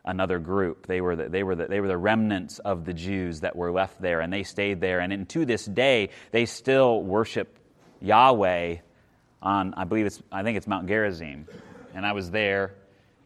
another 0.05 0.41
group. 0.41 0.89
They 0.89 1.01
were, 1.01 1.15
the, 1.15 1.29
they, 1.29 1.45
were 1.45 1.55
the, 1.55 1.69
they 1.69 1.79
were 1.79 1.87
the 1.87 1.97
remnants 1.97 2.59
of 2.59 2.87
the 2.87 2.93
Jews 2.93 3.39
that 3.43 3.55
were 3.55 3.71
left 3.71 4.03
there, 4.03 4.21
and 4.21 4.33
they 4.33 4.43
stayed 4.43 4.81
there. 4.81 4.99
And 4.99 5.29
to 5.29 5.45
this 5.45 5.65
day, 5.65 6.11
they 6.33 6.45
still 6.45 7.05
worship 7.05 7.57
Yahweh 8.01 8.79
on, 9.43 9.75
I 9.75 9.85
believe 9.85 10.07
it's, 10.07 10.23
I 10.33 10.43
think 10.43 10.57
it's 10.57 10.67
Mount 10.67 10.87
Gerizim. 10.87 11.47
And 11.95 12.05
I 12.07 12.13
was 12.13 12.31
there. 12.31 12.75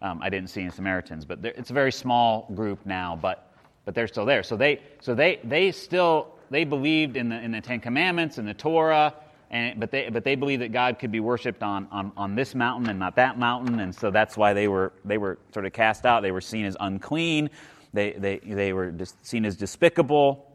Um, 0.00 0.21
I 0.23 0.31
didn't 0.31 0.50
see 0.50 0.62
any 0.62 0.71
Samaritans, 0.71 1.25
but 1.25 1.45
it's 1.45 1.71
a 1.71 1.75
very 1.75 1.92
small 1.92 2.49
group 2.54 2.85
now, 2.85 3.19
but, 3.21 3.52
but 3.85 3.95
they're 3.95 4.09
still 4.09 4.26
there. 4.26 4.42
So 4.42 4.57
they, 4.57 4.81
so 5.00 5.14
they, 5.14 5.40
they 5.45 5.71
still, 5.73 6.35
they 6.50 6.64
believed 6.64 7.16
in 7.16 7.28
the, 7.28 7.40
in 7.40 7.52
the 7.52 7.61
Ten 7.61 7.81
Commandments 7.81 8.38
and 8.38 8.47
the 8.47 8.54
Torah 8.54 9.14
and, 9.52 9.78
but, 9.78 9.90
they, 9.90 10.09
but 10.09 10.25
they 10.25 10.35
believed 10.35 10.62
that 10.62 10.73
God 10.73 10.99
could 10.99 11.12
be 11.12 11.21
worshipped 11.21 11.62
on, 11.62 11.87
on, 11.92 12.11
on 12.16 12.35
this 12.35 12.54
mountain 12.54 12.88
and 12.88 12.99
not 12.99 13.14
that 13.16 13.38
mountain, 13.38 13.81
and 13.81 13.95
so 13.95 14.11
that's 14.11 14.35
why 14.35 14.54
they 14.54 14.66
were, 14.66 14.95
they 15.04 15.19
were 15.19 15.38
sort 15.52 15.66
of 15.66 15.75
cast 15.75 16.07
out. 16.07 16.23
They 16.23 16.33
were 16.33 16.40
seen 16.40 16.64
as 16.64 16.75
unclean, 16.81 17.50
they, 17.92 18.12
they, 18.12 18.38
they 18.38 18.73
were 18.73 18.95
seen 19.23 19.45
as 19.45 19.54
despicable. 19.54 20.49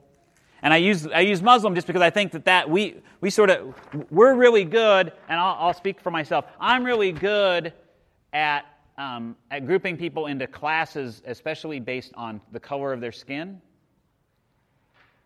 And 0.62 0.74
I 0.74 0.78
use, 0.78 1.08
I 1.08 1.22
use 1.22 1.42
Muslim 1.42 1.76
just 1.76 1.88
because 1.88 2.02
I 2.02 2.10
think 2.10 2.32
that, 2.32 2.46
that 2.46 2.70
we, 2.70 2.96
we 3.22 3.30
sort 3.30 3.50
of, 3.50 3.76
we're 4.10 4.36
really 4.36 4.64
good, 4.64 5.12
and 5.30 5.40
I'll, 5.40 5.56
I'll 5.60 5.74
speak 5.74 6.02
for 6.02 6.12
myself. 6.12 6.46
I'm 6.60 6.84
really 6.84 7.12
good 7.12 7.74
at, 8.34 8.66
um, 8.98 9.36
at 9.52 9.66
grouping 9.66 9.98
people 9.98 10.28
into 10.28 10.48
classes, 10.48 11.22
especially 11.26 11.80
based 11.80 12.12
on 12.16 12.42
the 12.52 12.60
color 12.60 12.92
of 12.94 13.02
their 13.02 13.12
skin 13.12 13.62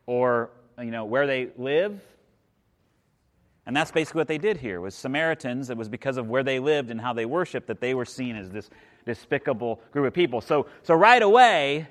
or 0.06 0.52
you 0.78 0.92
know, 0.92 1.06
where 1.06 1.28
they 1.28 1.50
live 1.58 2.02
and 3.66 3.76
that's 3.76 3.92
basically 3.92 4.20
what 4.20 4.28
they 4.28 4.38
did 4.38 4.58
here 4.58 4.82
was 4.82 4.96
Samaritans. 4.96 5.70
It 5.70 5.78
was 5.78 5.88
because 5.88 6.18
of 6.18 6.28
where 6.28 6.44
they 6.44 6.60
lived 6.60 6.90
and 6.90 7.00
how 7.00 7.14
they 7.14 7.26
worshiped 7.26 7.68
that 7.68 7.80
they 7.80 7.94
were 7.94 8.06
seen 8.06 8.36
as 8.36 8.50
this 8.50 8.70
despicable 9.06 9.82
group 9.92 10.08
of 10.08 10.14
people. 10.14 10.42
So, 10.42 10.68
so 10.84 10.96
right 10.96 11.22
away, 11.22 11.88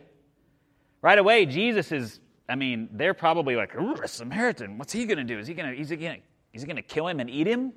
right 1.01 1.19
away, 1.19 1.47
Jesus 1.47 1.93
is, 1.93 2.21
I 2.51 2.57
mean, 2.57 2.89
they're 2.93 3.15
probably 3.15 3.55
like, 3.55 3.75
a 3.75 4.09
Samaritan, 4.09 4.77
what's 4.77 4.93
he 4.93 5.07
going 5.07 5.19
to 5.19 5.25
do? 5.25 5.39
Is 5.39 5.47
he 5.47 5.55
going 5.55 5.73
to, 5.73 5.81
is 5.81 5.89
he 5.89 5.97
going 5.97 6.21
to, 6.77 6.83
kill 6.83 7.07
him 7.07 7.21
and 7.21 7.31
eat 7.31 7.47
him? 7.47 7.73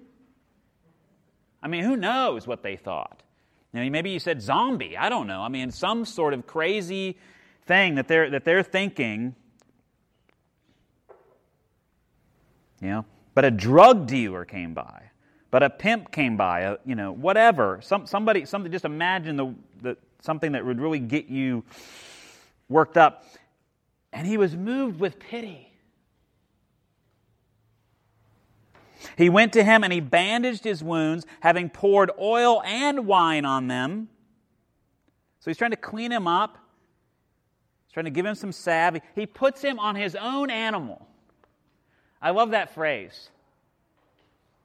I 1.62 1.68
mean, 1.68 1.84
who 1.84 1.96
knows 1.96 2.48
what 2.48 2.64
they 2.64 2.76
thought? 2.76 3.22
You 3.72 3.84
know, 3.84 3.90
maybe 3.90 4.10
you 4.10 4.20
said 4.20 4.42
zombie. 4.42 4.98
I 4.98 5.10
don't 5.10 5.28
know. 5.28 5.42
I 5.42 5.50
mean, 5.50 5.72
some 5.72 6.06
sort 6.06 6.34
of 6.34 6.46
crazy 6.48 7.18
thing 7.66 7.96
that 7.96 8.08
they're, 8.08 8.30
that 8.32 8.46
they're 8.46 8.64
thinking. 8.64 9.36
You 12.82 12.90
know, 12.90 13.06
but 13.34 13.46
a 13.46 13.52
drug 13.52 14.08
dealer 14.08 14.44
came 14.44 14.74
by, 14.74 15.04
but 15.52 15.64
a 15.64 15.70
pimp 15.70 16.12
came 16.12 16.36
by, 16.36 16.62
a, 16.62 16.78
you 16.86 16.96
know, 16.96 17.14
whatever. 17.14 17.80
Some, 17.82 18.06
somebody, 18.06 18.46
something, 18.46 18.72
just 18.72 18.86
imagine 18.86 19.38
the, 19.38 19.56
the, 19.82 19.98
something 20.20 20.52
that 20.52 20.66
would 20.66 20.82
really 20.82 21.00
get 21.00 21.28
you 21.28 21.64
worked 22.68 22.98
up. 22.98 23.26
And 24.14 24.26
he 24.26 24.38
was 24.38 24.56
moved 24.56 25.00
with 25.00 25.20
pity. 25.20 25.74
He 29.18 29.30
went 29.30 29.54
to 29.54 29.64
him 29.64 29.84
and 29.84 29.92
he 29.92 30.00
bandaged 30.00 30.64
his 30.64 30.82
wounds, 30.82 31.26
having 31.42 31.70
poured 31.70 32.12
oil 32.18 32.62
and 32.64 33.06
wine 33.06 33.44
on 33.44 33.68
them. 33.68 34.08
So 35.40 35.52
he's 35.52 35.58
trying 35.58 35.72
to 35.72 35.78
clean 35.78 36.12
him 36.12 36.28
up. 36.28 36.58
He's 37.88 37.94
trying 37.94 38.06
to 38.06 38.12
give 38.12 38.26
him 38.26 38.36
some 38.36 38.54
salve. 38.54 39.02
He 39.14 39.26
puts 39.26 39.62
him 39.62 39.78
on 39.80 39.96
his 39.96 40.16
own 40.16 40.50
animal. 40.50 41.06
I 42.22 42.30
love 42.30 42.52
that 42.52 42.74
phrase. 42.74 43.30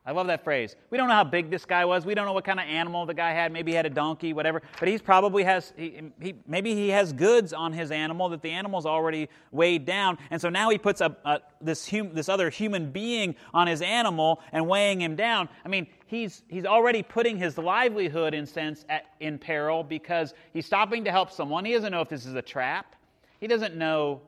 I 0.09 0.13
love 0.13 0.29
that 0.29 0.43
phrase. 0.43 0.75
We 0.89 0.97
don't 0.97 1.09
know 1.09 1.15
how 1.15 1.25
big 1.25 1.51
this 1.51 1.67
guy 1.67 1.85
was. 1.85 2.07
We 2.07 2.15
don't 2.15 2.25
know 2.25 2.33
what 2.33 2.47
kind 2.47 2.59
of 2.59 2.65
animal 2.65 3.05
the 3.05 3.13
guy 3.13 3.33
had. 3.33 3.53
Maybe 3.53 3.73
he 3.73 3.77
had 3.77 3.85
a 3.85 3.91
donkey, 3.91 4.33
whatever. 4.33 4.63
But 4.81 4.89
he's 4.89 5.03
probably 5.03 5.45
has, 5.45 5.75
he, 5.77 6.01
he, 6.19 6.35
maybe 6.47 6.75
he 6.75 6.89
has 6.89 7.13
goods 7.13 7.53
on 7.53 7.75
his 7.75 7.91
animal 7.91 8.31
that 8.31 8.41
the 8.41 8.51
animal's 8.51 8.87
already 8.87 9.29
weighed 9.53 9.85
down. 9.85 10.17
And 10.31 10.41
so 10.41 10.49
now 10.49 10.71
he 10.71 10.79
puts 10.79 11.03
a, 11.03 11.15
a, 11.27 11.41
this, 11.61 11.91
hum, 11.91 12.15
this 12.15 12.31
other 12.31 12.49
human 12.49 12.91
being 12.91 13.35
on 13.53 13.67
his 13.67 13.83
animal 13.83 14.41
and 14.51 14.67
weighing 14.67 15.03
him 15.03 15.15
down. 15.15 15.47
I 15.63 15.69
mean, 15.69 15.87
he's, 16.07 16.43
he's 16.49 16.65
already 16.65 17.03
putting 17.03 17.37
his 17.37 17.59
livelihood, 17.59 18.33
in 18.33 18.47
sense, 18.47 18.87
at, 18.89 19.05
in 19.21 19.37
peril 19.37 19.85
because 19.85 20.33
he's 20.55 20.65
stopping 20.65 21.05
to 21.05 21.11
help 21.11 21.31
someone. 21.31 21.67
He 21.67 21.75
doesn't 21.75 21.93
know 21.93 22.01
if 22.01 22.09
this 22.09 22.25
is 22.25 22.35
a 22.35 22.41
trap. 22.41 22.97
He 23.41 23.47
doesn't 23.47 23.77
know 23.77 24.23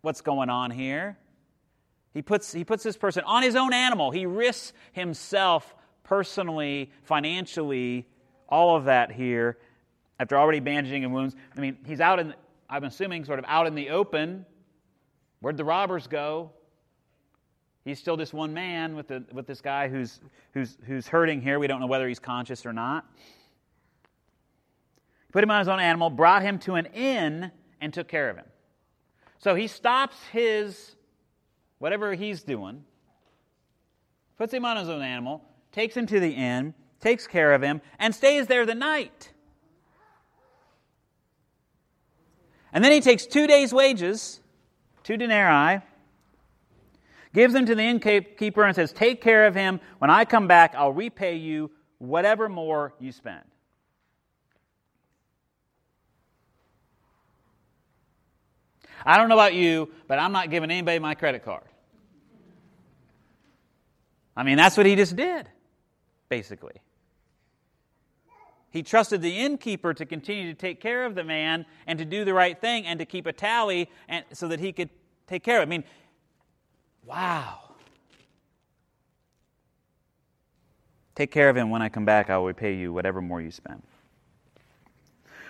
what's 0.00 0.22
going 0.22 0.48
on 0.48 0.70
here. 0.70 1.18
He 2.14 2.22
puts, 2.22 2.52
he 2.52 2.64
puts 2.64 2.82
this 2.82 2.96
person 2.96 3.24
on 3.24 3.42
his 3.42 3.56
own 3.56 3.72
animal. 3.72 4.10
He 4.10 4.26
risks 4.26 4.72
himself 4.92 5.74
personally, 6.04 6.90
financially, 7.04 8.06
all 8.48 8.76
of 8.76 8.84
that 8.84 9.10
here 9.10 9.58
after 10.22 10.38
already 10.38 10.60
bandaging 10.60 11.04
and 11.04 11.12
wounds. 11.12 11.34
I 11.56 11.60
mean, 11.60 11.78
he's 11.84 12.00
out 12.00 12.20
in, 12.20 12.32
I'm 12.70 12.84
assuming, 12.84 13.24
sort 13.24 13.40
of 13.40 13.44
out 13.48 13.66
in 13.66 13.74
the 13.74 13.90
open. 13.90 14.46
Where'd 15.40 15.56
the 15.56 15.64
robbers 15.64 16.06
go? 16.06 16.52
He's 17.84 17.98
still 17.98 18.16
just 18.16 18.32
one 18.32 18.54
man 18.54 18.94
with, 18.94 19.08
the, 19.08 19.24
with 19.32 19.48
this 19.48 19.60
guy 19.60 19.88
who's, 19.88 20.20
who's, 20.52 20.78
who's 20.86 21.08
hurting 21.08 21.40
here. 21.40 21.58
We 21.58 21.66
don't 21.66 21.80
know 21.80 21.88
whether 21.88 22.06
he's 22.06 22.20
conscious 22.20 22.64
or 22.64 22.72
not. 22.72 23.04
Put 25.32 25.42
him 25.42 25.50
on 25.50 25.58
his 25.58 25.68
own 25.68 25.80
animal, 25.80 26.08
brought 26.08 26.42
him 26.42 26.58
to 26.60 26.74
an 26.74 26.86
inn, 26.86 27.50
and 27.80 27.92
took 27.92 28.06
care 28.06 28.30
of 28.30 28.36
him. 28.36 28.46
So 29.38 29.56
he 29.56 29.66
stops 29.66 30.16
his 30.30 30.94
whatever 31.82 32.14
he's 32.14 32.44
doing, 32.44 32.84
puts 34.38 34.54
him 34.54 34.64
on 34.64 34.76
his 34.76 34.88
own 34.88 35.02
animal, 35.02 35.42
takes 35.72 35.96
him 35.96 36.06
to 36.06 36.20
the 36.20 36.30
inn, 36.30 36.72
takes 37.00 37.26
care 37.26 37.52
of 37.52 37.60
him, 37.60 37.80
and 37.98 38.14
stays 38.14 38.46
there 38.46 38.64
the 38.64 38.74
night. 38.74 39.32
And 42.72 42.84
then 42.84 42.92
he 42.92 43.00
takes 43.00 43.26
two 43.26 43.48
days' 43.48 43.74
wages, 43.74 44.38
two 45.02 45.16
denarii, 45.16 45.82
gives 47.34 47.52
them 47.52 47.66
to 47.66 47.74
the 47.74 47.82
innkeeper, 47.82 48.62
and 48.62 48.76
says, 48.76 48.92
Take 48.92 49.20
care 49.20 49.48
of 49.48 49.56
him. 49.56 49.80
When 49.98 50.08
I 50.08 50.24
come 50.24 50.46
back, 50.46 50.76
I'll 50.76 50.92
repay 50.92 51.34
you 51.34 51.68
whatever 51.98 52.48
more 52.48 52.94
you 53.00 53.10
spend. 53.10 53.42
I 59.04 59.18
don't 59.18 59.28
know 59.28 59.34
about 59.34 59.54
you, 59.54 59.90
but 60.06 60.20
I'm 60.20 60.30
not 60.30 60.48
giving 60.48 60.70
anybody 60.70 61.00
my 61.00 61.16
credit 61.16 61.44
card. 61.44 61.64
I 64.36 64.42
mean, 64.42 64.56
that's 64.56 64.76
what 64.76 64.86
he 64.86 64.96
just 64.96 65.16
did, 65.16 65.48
basically. 66.28 66.80
He 68.70 68.82
trusted 68.82 69.20
the 69.20 69.38
innkeeper 69.38 69.92
to 69.92 70.06
continue 70.06 70.50
to 70.50 70.58
take 70.58 70.80
care 70.80 71.04
of 71.04 71.14
the 71.14 71.24
man 71.24 71.66
and 71.86 71.98
to 71.98 72.06
do 72.06 72.24
the 72.24 72.32
right 72.32 72.58
thing 72.58 72.86
and 72.86 72.98
to 73.00 73.04
keep 73.04 73.26
a 73.26 73.32
tally 73.32 73.90
and, 74.08 74.24
so 74.32 74.48
that 74.48 74.60
he 74.60 74.72
could 74.72 74.88
take 75.26 75.42
care 75.42 75.58
of 75.58 75.62
it. 75.62 75.66
I 75.66 75.68
mean, 75.68 75.84
wow. 77.04 77.58
Take 81.14 81.30
care 81.30 81.50
of 81.50 81.56
him. 81.56 81.68
When 81.68 81.82
I 81.82 81.90
come 81.90 82.06
back, 82.06 82.30
I 82.30 82.38
will 82.38 82.46
repay 82.46 82.74
you 82.74 82.94
whatever 82.94 83.20
more 83.20 83.42
you 83.42 83.50
spend. 83.50 83.82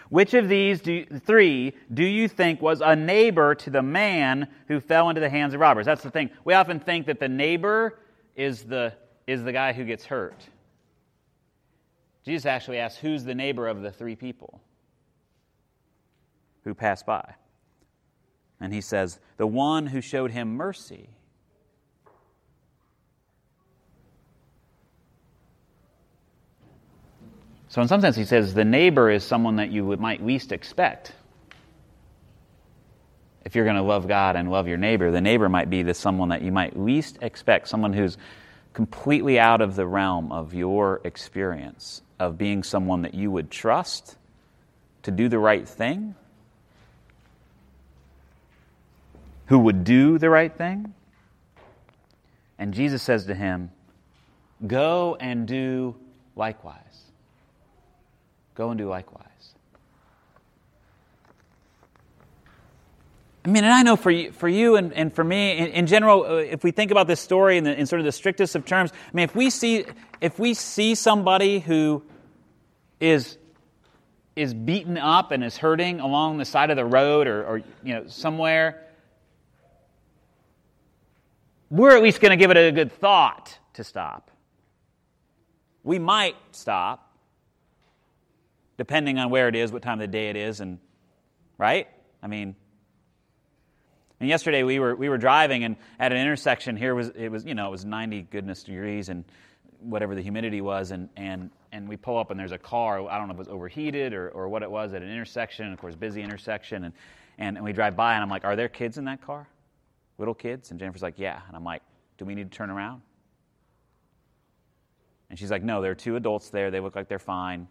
Which 0.09 0.35
of 0.35 0.49
these 0.49 0.81
do, 0.81 1.07
three 1.07 1.75
do 1.95 2.05
you 2.05 2.27
think 2.27 2.61
was 2.61 2.81
a 2.81 2.97
neighbor 2.97 3.55
to 3.55 3.71
the 3.71 3.83
man 3.83 4.49
who 4.67 4.81
fell 4.81 5.09
into 5.09 5.21
the 5.21 5.31
hands 5.31 5.55
of 5.55 5.61
robbers? 5.61 5.87
That's 5.87 6.03
the 6.03 6.11
thing. 6.11 6.31
We 6.45 6.55
often 6.55 6.81
think 6.81 7.07
that 7.07 7.21
the 7.21 7.29
neighbor 7.29 7.99
is 8.37 8.65
the, 8.65 8.95
is 9.27 9.43
the 9.43 9.53
guy 9.53 9.73
who 9.73 9.85
gets 9.85 10.05
hurt. 10.05 10.41
Jesus 12.25 12.47
actually 12.47 12.79
asks, 12.79 12.99
Who's 12.99 13.25
the 13.25 13.35
neighbor 13.35 13.69
of 13.69 13.83
the 13.83 13.91
three 13.91 14.17
people 14.17 14.61
who 16.65 16.75
passed 16.75 17.05
by? 17.05 17.35
And 18.61 18.73
he 18.73 18.81
says, 18.81 19.19
The 19.37 19.47
one 19.47 19.87
who 19.87 20.01
showed 20.01 20.31
him 20.31 20.55
mercy. 20.55 21.09
So, 27.73 27.81
in 27.81 27.89
some 27.89 28.03
sense, 28.03 28.17
he 28.17 28.27
says 28.27 28.53
the 28.53 28.67
neighbor 28.67 29.11
is 29.11 29.25
someone 29.25 29.57
that 29.57 29.71
you 29.71 29.97
might 29.97 30.23
least 30.23 30.53
expect. 30.53 31.15
If 33.45 33.55
you're 33.55 33.65
going 33.65 33.77
to 33.77 33.83
love 33.83 34.07
God 34.07 34.37
and 34.37 34.51
love 34.51 34.69
your 34.69 34.79
neighbor, 34.79 35.11
the 35.11 35.21
neighbor 35.21 35.49
might 35.49 35.69
be 35.69 35.83
the 35.83 35.95
someone 35.95 36.29
that 36.29 36.43
you 36.43 36.53
might 36.53 36.79
least 36.79 37.19
expect, 37.23 37.69
someone 37.69 37.93
who's 37.93 38.17
completely 38.73 39.39
out 39.39 39.61
of 39.61 39.77
the 39.77 39.87
realm 39.87 40.33
of 40.33 40.55
your 40.55 41.01
experience 41.05 42.03
of 42.19 42.39
being 42.39 42.63
someone 42.63 43.03
that 43.03 43.15
you 43.15 43.31
would 43.31 43.51
trust 43.51 44.17
to 45.03 45.11
do 45.11 45.29
the 45.29 45.39
right 45.39 45.69
thing. 45.69 46.15
who 49.53 49.59
would 49.59 49.85
do 49.85 50.17
the 50.17 50.31
right 50.31 50.57
thing? 50.57 50.95
And 52.59 52.73
Jesus 52.73 53.03
says 53.03 53.27
to 53.27 53.35
him, 53.35 53.71
Go 54.67 55.15
and 55.21 55.47
do 55.47 55.95
likewise. 56.37 57.03
Go 58.55 58.71
and 58.71 58.79
do 58.79 58.89
likewise. 58.89 59.27
I 63.45 63.49
mean, 63.49 63.65
and 63.65 63.73
I 63.73 63.83
know 63.83 63.97
for 63.97 64.11
you, 64.11 64.31
for 64.31 64.49
you 64.49 64.77
and, 64.77 64.93
and 64.93 65.13
for 65.13 65.25
me, 65.25 65.59
in, 65.59 65.69
in 65.69 65.87
general, 65.89 66.25
uh, 66.25 66.35
if 66.37 66.63
we 66.63 66.71
think 66.71 66.93
about 66.93 67.09
this 67.09 67.21
story 67.21 67.59
in, 67.59 67.65
the, 67.65 67.77
in 67.77 67.87
sort 67.87 67.99
of 67.99 68.05
the 68.05 68.13
strictest 68.13 68.55
of 68.55 68.65
terms, 68.65 68.93
I 68.93 69.17
mean, 69.17 69.25
if 69.25 69.35
we 69.35 69.51
see, 69.51 69.85
if 70.21 70.39
we 70.39 70.55
see 70.55 70.95
somebody 70.95 71.59
who 71.59 72.05
is, 73.01 73.37
is 74.37 74.55
beaten 74.55 74.97
up 74.97 75.33
and 75.33 75.43
is 75.43 75.57
hurting 75.57 75.99
along 75.99 76.39
the 76.39 76.45
side 76.45 76.71
of 76.71 76.77
the 76.77 76.85
road 76.85 77.27
or, 77.27 77.45
or 77.45 77.59
you 77.83 77.95
know, 77.95 78.07
somewhere, 78.07 78.87
we're 81.69 81.97
at 81.97 82.03
least 82.03 82.21
going 82.21 82.31
to 82.31 82.37
give 82.37 82.53
it 82.53 82.57
a 82.57 82.71
good 82.71 82.93
thought 82.93 83.59
to 83.75 83.83
stop. 83.83 84.31
We 85.83 85.99
might 85.99 86.37
stop, 86.53 87.17
depending 88.77 89.19
on 89.19 89.31
where 89.31 89.49
it 89.49 89.57
is, 89.57 89.73
what 89.73 89.83
time 89.83 89.95
of 89.95 90.01
the 90.01 90.07
day 90.07 90.31
it 90.31 90.37
is, 90.37 90.61
and 90.61 90.79
right? 91.59 91.89
I 92.23 92.29
mean, 92.29 92.55
and 94.23 94.29
yesterday 94.29 94.63
we 94.63 94.79
were 94.79 94.95
we 94.95 95.09
were 95.09 95.19
driving 95.19 95.65
and 95.65 95.75
at 95.99 96.13
an 96.13 96.19
intersection 96.19 96.77
here 96.77 96.95
was 96.95 97.09
it 97.09 97.29
was 97.29 97.45
you 97.45 97.57
know 97.57 97.67
it 97.67 97.71
was 97.73 97.85
90 97.85 98.23
goodness 98.31 98.63
degrees 98.63 99.09
and 99.09 99.25
whatever 99.81 100.15
the 100.15 100.23
humidity 100.23 100.61
was 100.61 100.93
and 100.93 101.09
and 101.17 101.51
and 101.73 101.89
we 101.89 101.97
pull 101.97 102.17
up 102.17 102.31
and 102.31 102.39
there's 102.39 102.53
a 102.53 102.59
car 102.59 103.05
I 103.11 103.19
don't 103.19 103.27
know 103.27 103.35
if 103.35 103.39
it 103.39 103.47
was 103.47 103.49
overheated 103.49 104.15
or, 104.15 104.29
or 104.29 104.49
what 104.49 104.63
it 104.63 104.71
was 104.71 104.95
at 104.95 105.03
an 105.03 105.11
intersection 105.11 105.73
of 105.73 105.79
course 105.81 105.97
busy 105.97 106.23
intersection 106.23 106.85
and, 106.85 106.95
and 107.37 107.57
and 107.57 107.65
we 107.65 107.73
drive 107.73 107.97
by 107.97 108.15
and 108.15 108.23
I'm 108.23 108.31
like 108.31 108.45
are 108.45 108.55
there 108.55 108.69
kids 108.69 108.97
in 108.97 109.07
that 109.07 109.21
car? 109.23 109.49
Little 110.19 110.35
kids? 110.35 110.71
And 110.71 110.79
Jennifer's 110.79 111.03
like 111.03 111.19
yeah. 111.19 111.41
And 111.49 111.57
I'm 111.57 111.65
like 111.65 111.83
do 112.17 112.25
we 112.25 112.37
need 112.37 112.49
to 112.49 112.57
turn 112.57 112.71
around? 112.71 113.03
And 115.31 115.39
she's 115.39 115.51
like 115.51 115.65
no 115.65 115.83
there 115.83 115.91
are 115.91 115.97
two 115.97 116.15
adults 116.15 116.49
there. 116.49 116.71
They 116.71 116.79
look 116.79 116.95
like 116.95 117.09
they're 117.09 117.19
fine. 117.19 117.67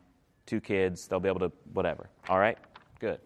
Two 0.46 0.60
kids. 0.60 1.08
They'll 1.08 1.22
be 1.22 1.30
able 1.30 1.40
to 1.40 1.52
whatever. 1.72 2.10
All 2.28 2.40
right? 2.40 2.58
Good 3.00 3.22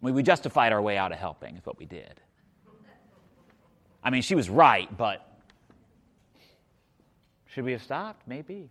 we, 0.00 0.12
we 0.12 0.22
justified 0.22 0.72
our 0.72 0.80
way 0.80 0.96
out 0.96 1.12
of 1.12 1.18
helping, 1.18 1.56
is 1.56 1.66
what 1.66 1.78
we 1.78 1.86
did. 1.86 2.20
I 4.02 4.10
mean, 4.10 4.22
she 4.22 4.34
was 4.34 4.48
right, 4.48 4.94
but 4.96 5.24
should 7.46 7.64
we 7.64 7.72
have 7.72 7.82
stopped? 7.82 8.26
Maybe. 8.26 8.70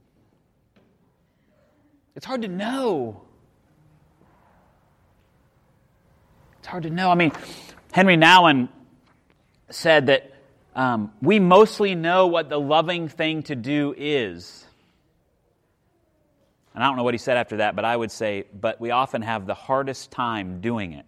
It's 2.15 2.25
hard 2.25 2.43
to 2.43 2.48
know. 2.48 3.22
It's 6.60 6.67
hard 6.67 6.84
to 6.84 6.89
know. 6.89 7.12
I 7.12 7.15
mean, 7.15 7.31
Henri 7.93 8.17
Nouwen 8.17 8.69
said 9.69 10.07
that 10.07 10.34
um, 10.75 11.12
we 11.22 11.39
mostly 11.39 11.96
know 11.96 12.27
what 12.27 12.50
the 12.50 12.60
loving 12.60 13.10
thing 13.10 13.43
to 13.43 13.55
do 13.55 13.93
is. 13.98 14.63
And 16.74 16.84
I 16.84 16.88
don't 16.88 16.96
know 16.96 17.03
what 17.03 17.13
he 17.13 17.17
said 17.17 17.38
after 17.38 17.57
that, 17.57 17.75
but 17.75 17.86
I 17.86 17.98
would 17.98 18.12
say, 18.12 18.46
but 18.53 18.79
we 18.79 18.91
often 18.91 19.24
have 19.24 19.48
the 19.48 19.55
hardest 19.55 20.12
time 20.12 20.62
doing 20.62 20.93
it. 20.93 21.05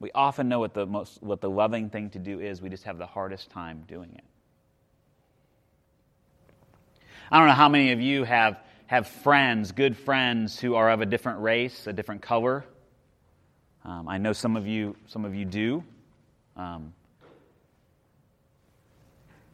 We 0.00 0.10
often 0.12 0.48
know 0.48 0.60
what 0.60 0.74
the, 0.74 0.86
most, 0.86 1.22
what 1.22 1.40
the 1.40 1.50
loving 1.50 1.90
thing 1.90 2.10
to 2.10 2.18
do 2.18 2.40
is, 2.40 2.62
we 2.62 2.68
just 2.68 2.84
have 2.84 2.98
the 2.98 3.06
hardest 3.06 3.50
time 3.50 3.84
doing 3.88 4.10
it. 4.14 4.24
I 7.30 7.38
don't 7.38 7.48
know 7.48 7.54
how 7.54 7.68
many 7.68 7.92
of 7.92 8.00
you 8.00 8.24
have, 8.24 8.58
have 8.86 9.08
friends, 9.08 9.72
good 9.72 9.96
friends, 9.96 10.58
who 10.58 10.76
are 10.76 10.90
of 10.90 11.00
a 11.00 11.06
different 11.06 11.40
race, 11.40 11.86
a 11.86 11.92
different 11.92 12.22
color. 12.22 12.64
Um, 13.84 14.08
I 14.08 14.18
know 14.18 14.32
some 14.32 14.56
of 14.56 14.66
you, 14.66 14.96
some 15.06 15.24
of 15.24 15.34
you 15.34 15.44
do. 15.44 15.84
Um, 16.56 16.94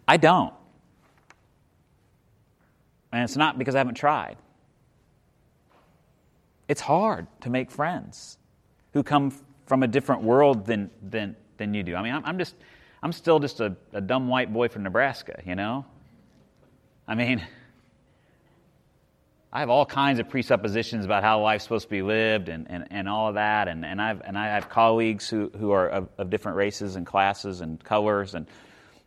I 0.07 0.19
don't. 0.19 0.53
And 3.13 3.25
it's 3.25 3.37
not 3.37 3.59
because 3.59 3.75
I 3.75 3.79
haven't 3.79 3.95
tried. 3.95 4.37
It's 6.69 6.81
hard 6.81 7.27
to 7.43 7.51
make 7.51 7.71
friends 7.71 8.39
who 8.93 9.03
come 9.03 9.33
from 9.67 9.83
a 9.83 9.87
different 9.87 10.23
world 10.23 10.67
than, 10.67 10.91
than, 11.03 11.37
than 11.57 11.75
you 11.75 11.83
do. 11.83 11.95
I 11.95 12.03
mean, 12.03 12.15
I'm, 12.15 12.25
I'm 12.25 12.39
just, 12.39 12.55
I'm 13.03 13.13
still 13.13 13.39
just 13.39 13.61
a, 13.61 13.77
a 13.93 14.01
dumb 14.01 14.29
white 14.29 14.53
boy 14.53 14.69
from 14.69 14.83
Nebraska, 14.83 15.43
you 15.45 15.55
know? 15.55 15.85
I 17.07 17.15
mean, 17.15 17.47
I 19.53 19.61
have 19.61 19.71
all 19.71 19.87
kinds 19.87 20.19
of 20.19 20.29
presuppositions 20.29 21.05
about 21.05 21.23
how 21.23 21.41
life's 21.41 21.65
supposed 21.65 21.85
to 21.85 21.91
be 21.91 22.03
lived 22.03 22.49
and, 22.49 22.67
and, 22.69 22.89
and 22.91 23.09
all 23.09 23.29
of 23.29 23.35
that. 23.35 23.69
And, 23.69 23.85
and, 23.85 24.03
I've, 24.03 24.21
and 24.23 24.37
I 24.37 24.47
have 24.47 24.69
colleagues 24.69 25.29
who, 25.29 25.51
who 25.57 25.71
are 25.71 25.89
of, 25.89 26.09
of 26.19 26.29
different 26.29 26.57
races 26.57 26.97
and 26.97 27.07
classes 27.07 27.61
and 27.61 27.83
colors. 27.85 28.35
And, 28.35 28.47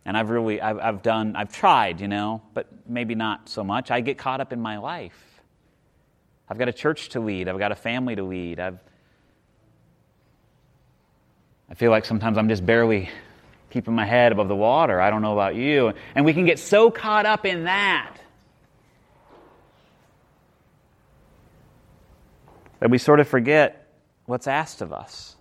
and 0.04 0.16
I've 0.16 0.30
really, 0.30 0.60
I've, 0.60 0.78
I've 0.78 1.02
done, 1.02 1.36
I've 1.36 1.52
tried, 1.52 2.00
you 2.00 2.08
know, 2.08 2.40
but 2.54 2.66
maybe 2.88 3.14
not 3.14 3.48
so 3.48 3.62
much. 3.62 3.90
I 3.90 4.00
get 4.00 4.16
caught 4.16 4.40
up 4.40 4.52
in 4.52 4.60
my 4.60 4.78
life. 4.78 5.42
I've 6.48 6.56
got 6.56 6.68
a 6.68 6.72
church 6.72 7.10
to 7.10 7.20
lead. 7.20 7.46
I've 7.48 7.58
got 7.58 7.72
a 7.72 7.76
family 7.76 8.16
to 8.16 8.22
lead. 8.22 8.58
I've, 8.58 8.78
I 11.70 11.74
feel 11.74 11.90
like 11.90 12.04
sometimes 12.04 12.38
I'm 12.38 12.48
just 12.48 12.64
barely 12.64 13.10
keeping 13.70 13.94
my 13.94 14.06
head 14.06 14.32
above 14.32 14.48
the 14.48 14.56
water. 14.56 15.00
I 15.00 15.10
don't 15.10 15.22
know 15.22 15.34
about 15.34 15.54
you. 15.54 15.92
And 16.14 16.24
we 16.24 16.32
can 16.32 16.46
get 16.46 16.58
so 16.58 16.90
caught 16.90 17.26
up 17.26 17.44
in 17.44 17.64
that 17.64 18.16
that 22.80 22.90
we 22.90 22.98
sort 22.98 23.20
of 23.20 23.28
forget 23.28 23.88
what's 24.26 24.46
asked 24.46 24.82
of 24.82 24.92
us. 24.92 25.34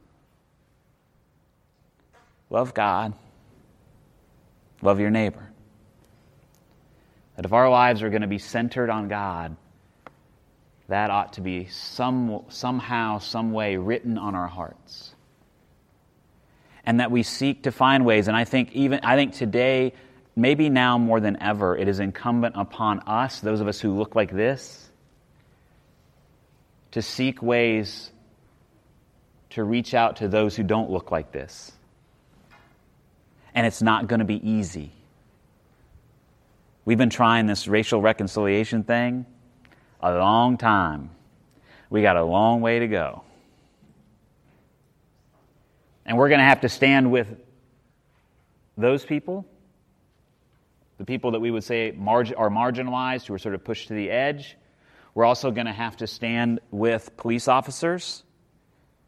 Love 2.49 2.73
God, 2.73 3.13
love 4.81 4.99
your 4.99 5.09
neighbor. 5.09 5.51
That 7.35 7.45
if 7.45 7.53
our 7.53 7.69
lives 7.69 8.01
are 8.01 8.09
going 8.09 8.23
to 8.23 8.27
be 8.27 8.39
centered 8.39 8.89
on 8.89 9.07
God, 9.07 9.55
that 10.87 11.11
ought 11.11 11.33
to 11.33 11.41
be 11.41 11.67
some, 11.67 12.45
somehow, 12.47 13.19
some 13.19 13.51
way 13.51 13.77
written 13.77 14.17
on 14.17 14.33
our 14.33 14.47
hearts 14.47 15.13
and 16.87 17.01
that 17.01 17.11
we 17.11 17.21
seek 17.21 17.63
to 17.63 17.71
find 17.71 18.05
ways. 18.05 18.29
And 18.29 18.37
I 18.37 18.45
think 18.45 18.71
even 18.71 19.01
I 19.03 19.17
think 19.17 19.33
today, 19.33 19.91
maybe 20.37 20.69
now 20.69 20.97
more 20.97 21.19
than 21.19 21.39
ever, 21.43 21.75
it 21.75 21.89
is 21.89 21.99
incumbent 21.99 22.55
upon 22.57 23.01
us, 23.01 23.41
those 23.41 23.59
of 23.59 23.67
us 23.67 23.81
who 23.81 23.91
look 23.91 24.15
like 24.15 24.31
this, 24.31 24.89
to 26.91 27.01
seek 27.01 27.41
ways 27.43 28.09
to 29.49 29.65
reach 29.65 29.93
out 29.93 30.15
to 30.17 30.29
those 30.29 30.55
who 30.55 30.63
don't 30.63 30.89
look 30.89 31.11
like 31.11 31.33
this. 31.33 31.73
And 33.53 33.67
it's 33.67 33.81
not 33.81 34.07
going 34.07 34.19
to 34.19 34.25
be 34.25 34.49
easy. 34.49 34.91
We've 36.85 36.97
been 36.97 37.09
trying 37.09 37.47
this 37.47 37.67
racial 37.67 38.01
reconciliation 38.01 38.83
thing 38.83 39.25
a 39.99 40.13
long 40.13 40.57
time. 40.57 41.09
We 41.89 42.01
got 42.01 42.15
a 42.15 42.23
long 42.23 42.61
way 42.61 42.79
to 42.79 42.87
go. 42.87 43.23
And 46.07 46.17
we're 46.17 46.29
going 46.29 46.39
to 46.39 46.45
have 46.45 46.61
to 46.61 46.69
stand 46.69 47.11
with 47.11 47.27
those 48.77 49.03
people, 49.03 49.45
the 50.97 51.05
people 51.05 51.31
that 51.31 51.41
we 51.41 51.51
would 51.51 51.65
say 51.65 51.89
are 51.89 52.49
marginalized, 52.49 53.27
who 53.27 53.33
are 53.33 53.37
sort 53.37 53.53
of 53.53 53.63
pushed 53.63 53.89
to 53.89 53.93
the 53.93 54.09
edge. 54.09 54.57
We're 55.13 55.25
also 55.25 55.51
going 55.51 55.67
to 55.67 55.73
have 55.73 55.97
to 55.97 56.07
stand 56.07 56.61
with 56.71 57.17
police 57.17 57.47
officers 57.47 58.23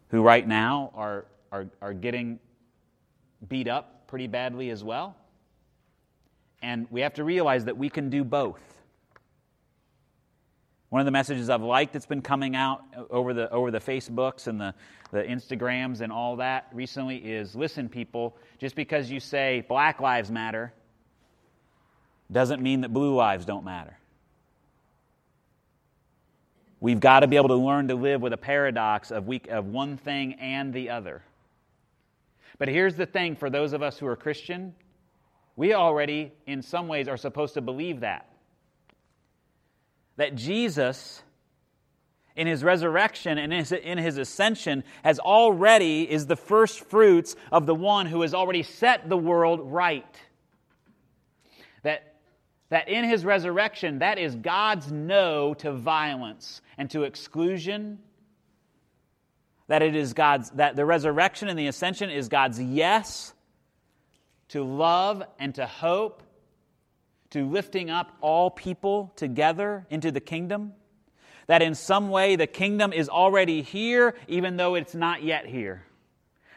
who, 0.09 0.21
right 0.21 0.45
now, 0.45 0.91
are, 0.93 1.25
are, 1.51 1.67
are 1.81 1.93
getting 1.93 2.39
beat 3.47 3.67
up 3.67 4.07
pretty 4.07 4.27
badly 4.27 4.69
as 4.69 4.83
well. 4.83 5.15
And 6.61 6.87
we 6.91 7.01
have 7.01 7.13
to 7.13 7.23
realize 7.23 7.65
that 7.65 7.77
we 7.77 7.89
can 7.89 8.09
do 8.09 8.25
both. 8.25 8.59
One 10.89 10.99
of 10.99 11.05
the 11.05 11.11
messages 11.11 11.49
I've 11.49 11.61
liked 11.61 11.93
that's 11.93 12.07
been 12.07 12.23
coming 12.23 12.55
out 12.55 12.81
uh, 12.97 13.03
over 13.11 13.33
the, 13.33 13.49
over 13.51 13.69
the 13.69 13.79
Facebooks 13.79 14.47
and 14.47 14.59
the, 14.59 14.73
the 15.11 15.23
Instagrams 15.23 16.01
and 16.01 16.11
all 16.11 16.37
that 16.37 16.67
recently 16.73 17.17
is 17.17 17.55
listen, 17.55 17.89
people, 17.89 18.37
just 18.59 18.75
because 18.75 19.09
you 19.09 19.19
say 19.19 19.65
black 19.67 19.99
lives 19.99 20.29
matter 20.29 20.73
doesn't 22.31 22.61
mean 22.61 22.81
that 22.81 22.93
blue 22.93 23.15
lives 23.15 23.45
don't 23.45 23.65
matter. 23.65 23.97
We've 26.79 26.99
got 26.99 27.21
to 27.21 27.27
be 27.27 27.35
able 27.35 27.49
to 27.49 27.55
learn 27.55 27.87
to 27.89 27.95
live 27.95 28.21
with 28.21 28.31
a 28.33 28.37
paradox 28.37 29.11
of, 29.11 29.27
we, 29.27 29.41
of 29.49 29.65
one 29.65 29.97
thing 29.97 30.33
and 30.35 30.73
the 30.73 30.91
other. 30.91 31.23
But 32.57 32.67
here's 32.69 32.95
the 32.95 33.05
thing 33.05 33.35
for 33.35 33.49
those 33.49 33.73
of 33.73 33.81
us 33.81 33.97
who 33.97 34.07
are 34.07 34.15
Christian, 34.15 34.75
we 35.55 35.73
already, 35.73 36.31
in 36.45 36.61
some 36.61 36.87
ways, 36.87 37.07
are 37.07 37.17
supposed 37.17 37.55
to 37.55 37.61
believe 37.61 38.01
that 38.01 38.29
that 40.19 40.35
Jesus, 40.35 41.23
in 42.39 42.47
his 42.47 42.63
resurrection 42.63 43.37
and 43.37 43.51
in 43.53 43.97
his 43.97 44.17
ascension, 44.17 44.83
has 45.03 45.19
already 45.19 46.09
is 46.09 46.25
the 46.25 46.37
first 46.37 46.79
fruits 46.79 47.35
of 47.51 47.65
the 47.65 47.75
one 47.75 48.05
who 48.05 48.21
has 48.21 48.33
already 48.33 48.63
set 48.63 49.09
the 49.09 49.17
world 49.17 49.59
right. 49.61 50.19
That, 51.83 52.15
that 52.69 52.87
in 52.87 53.03
his 53.03 53.25
resurrection, 53.25 53.99
that 53.99 54.17
is 54.17 54.35
God's 54.35 54.89
no 54.89 55.53
to 55.55 55.73
violence 55.73 56.61
and 56.77 56.89
to 56.91 57.03
exclusion. 57.03 57.99
that 59.69 59.83
it 59.83 59.95
is 59.95 60.13
God's 60.13 60.49
that 60.51 60.75
the 60.75 60.83
resurrection 60.83 61.47
and 61.47 61.57
the 61.57 61.67
ascension 61.67 62.09
is 62.09 62.27
God's 62.27 62.59
yes 62.59 63.33
to 64.49 64.63
love 64.63 65.23
and 65.37 65.53
to 65.55 65.65
hope, 65.67 66.23
to 67.29 67.47
lifting 67.47 67.91
up 67.91 68.17
all 68.19 68.49
people 68.49 69.13
together 69.15 69.85
into 69.91 70.11
the 70.11 70.19
kingdom. 70.19 70.73
That 71.49 71.63
in 71.63 71.73
some 71.73 72.11
way 72.11 72.35
the 72.35 72.45
kingdom 72.45 72.93
is 72.93 73.09
already 73.09 73.63
here, 73.63 74.13
even 74.27 74.55
though 74.55 74.75
it's 74.75 74.93
not 74.93 75.23
yet 75.23 75.47
here. 75.47 75.83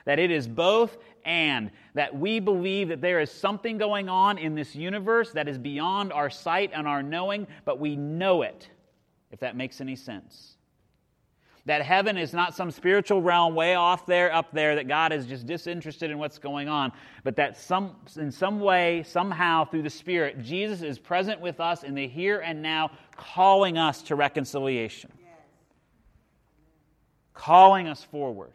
That 0.05 0.19
it 0.19 0.31
is 0.31 0.47
both 0.47 0.99
and. 1.25 1.71
That 1.95 2.15
we 2.15 2.41
believe 2.41 2.89
that 2.89 3.01
there 3.01 3.19
is 3.19 3.31
something 3.31 3.79
going 3.79 4.11
on 4.11 4.37
in 4.37 4.55
this 4.55 4.77
universe 4.77 5.33
that 5.33 5.49
is 5.49 5.57
beyond 5.57 6.13
our 6.13 6.29
sight 6.29 6.73
and 6.75 6.87
our 6.87 7.03
knowing, 7.03 7.47
but 7.65 7.81
we 7.81 7.97
know 7.97 8.43
it, 8.43 8.69
if 9.31 9.41
that 9.41 9.57
makes 9.57 9.81
any 9.81 9.97
sense. 9.97 10.57
That 11.65 11.83
heaven 11.83 12.19
is 12.19 12.33
not 12.33 12.57
some 12.57 12.73
spiritual 12.73 13.23
realm 13.23 13.55
way 13.55 13.77
off 13.77 14.05
there, 14.05 14.35
up 14.35 14.51
there, 14.53 14.75
that 14.75 14.89
God 14.89 15.13
is 15.13 15.27
just 15.27 15.47
disinterested 15.47 16.11
in 16.11 16.19
what's 16.19 16.39
going 16.39 16.69
on, 16.69 16.91
but 17.23 17.37
that 17.37 17.57
some, 17.57 17.95
in 18.17 18.33
some 18.33 18.59
way, 18.59 19.05
somehow, 19.05 19.65
through 19.65 19.83
the 19.83 19.91
Spirit, 19.91 20.43
Jesus 20.43 20.83
is 20.83 20.99
present 20.99 21.41
with 21.41 21.61
us 21.61 21.85
in 21.85 21.95
the 21.95 22.09
here 22.09 22.41
and 22.41 22.63
now, 22.63 22.91
calling 23.17 23.79
us 23.79 24.03
to 24.03 24.17
reconciliation, 24.17 25.13
yes. 25.21 25.29
calling 27.33 27.87
us 27.87 28.03
forward, 28.03 28.55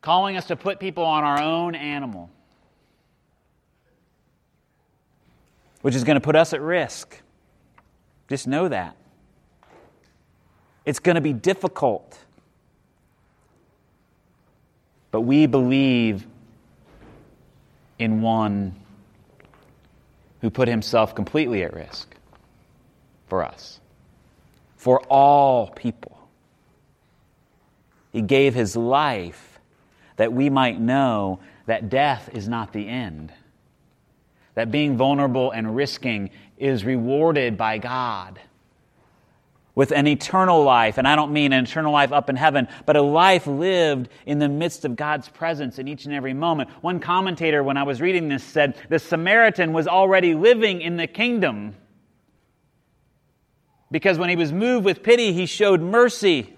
calling 0.00 0.36
us 0.36 0.46
to 0.46 0.56
put 0.56 0.80
people 0.80 1.04
on 1.04 1.22
our 1.22 1.40
own 1.40 1.76
animal, 1.76 2.28
which 5.82 5.94
is 5.94 6.02
going 6.02 6.16
to 6.16 6.20
put 6.20 6.34
us 6.34 6.52
at 6.52 6.60
risk. 6.60 7.20
Just 8.28 8.48
know 8.48 8.66
that. 8.66 8.96
It's 10.84 10.98
going 10.98 11.14
to 11.14 11.20
be 11.20 11.32
difficult. 11.32 12.18
But 15.10 15.20
we 15.22 15.46
believe 15.46 16.26
in 17.98 18.22
one 18.22 18.74
who 20.40 20.50
put 20.50 20.66
himself 20.66 21.14
completely 21.14 21.62
at 21.62 21.72
risk 21.72 22.14
for 23.28 23.44
us, 23.44 23.78
for 24.76 25.00
all 25.02 25.68
people. 25.68 26.18
He 28.10 28.22
gave 28.22 28.54
his 28.54 28.74
life 28.74 29.60
that 30.16 30.32
we 30.32 30.50
might 30.50 30.80
know 30.80 31.38
that 31.66 31.88
death 31.88 32.28
is 32.32 32.48
not 32.48 32.72
the 32.72 32.88
end, 32.88 33.32
that 34.54 34.70
being 34.70 34.96
vulnerable 34.96 35.50
and 35.52 35.76
risking 35.76 36.30
is 36.58 36.84
rewarded 36.84 37.56
by 37.56 37.78
God 37.78 38.40
with 39.74 39.90
an 39.90 40.06
eternal 40.06 40.62
life. 40.62 40.98
And 40.98 41.08
I 41.08 41.16
don't 41.16 41.32
mean 41.32 41.52
an 41.52 41.64
eternal 41.64 41.92
life 41.92 42.12
up 42.12 42.28
in 42.28 42.36
heaven, 42.36 42.68
but 42.84 42.96
a 42.96 43.02
life 43.02 43.46
lived 43.46 44.08
in 44.26 44.38
the 44.38 44.48
midst 44.48 44.84
of 44.84 44.96
God's 44.96 45.28
presence 45.28 45.78
in 45.78 45.88
each 45.88 46.04
and 46.04 46.14
every 46.14 46.34
moment. 46.34 46.70
One 46.82 47.00
commentator, 47.00 47.62
when 47.62 47.76
I 47.76 47.82
was 47.84 48.00
reading 48.00 48.28
this, 48.28 48.44
said 48.44 48.76
the 48.88 48.98
Samaritan 48.98 49.72
was 49.72 49.88
already 49.88 50.34
living 50.34 50.82
in 50.82 50.96
the 50.96 51.06
kingdom 51.06 51.74
because 53.92 54.18
when 54.18 54.30
he 54.30 54.36
was 54.36 54.52
moved 54.52 54.84
with 54.84 55.02
pity, 55.02 55.32
he 55.32 55.46
showed 55.46 55.80
mercy 55.80 56.52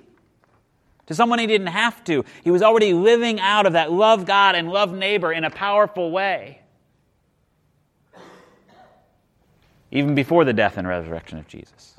to 1.07 1.15
someone 1.15 1.41
he 1.41 1.47
didn't 1.47 1.67
have 1.67 2.03
to. 2.05 2.25
He 2.45 2.51
was 2.51 2.63
already 2.63 2.95
living 2.95 3.41
out 3.41 3.67
of 3.67 3.75
that 3.75 3.93
love 3.93 4.25
God 4.25 4.55
and 4.55 4.71
love 4.71 4.95
neighbor 4.95 5.33
in 5.33 5.45
a 5.45 5.51
powerful 5.51 6.11
way. 6.11 6.61
Even 9.91 10.15
before 10.15 10.45
the 10.45 10.53
death 10.53 10.79
and 10.79 10.89
resurrection 10.89 11.39
of 11.39 11.47
Jesus. 11.47 11.94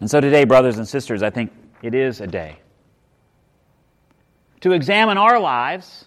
And 0.00 0.10
so 0.10 0.20
today, 0.20 0.44
brothers 0.44 0.78
and 0.78 0.88
sisters, 0.88 1.22
I 1.22 1.30
think 1.30 1.52
it 1.82 1.94
is 1.94 2.20
a 2.20 2.26
day 2.26 2.58
to 4.64 4.72
examine 4.72 5.18
our 5.18 5.38
lives, 5.38 6.06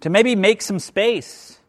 to 0.00 0.10
maybe 0.10 0.34
make 0.34 0.60
some 0.62 0.80
space, 0.80 1.60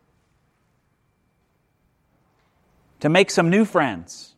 to 2.99 3.09
make 3.09 3.29
some 3.29 3.51
new 3.51 3.63
friends, 3.63 4.33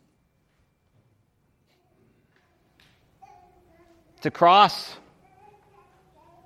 to 4.19 4.29
cross 4.29 4.97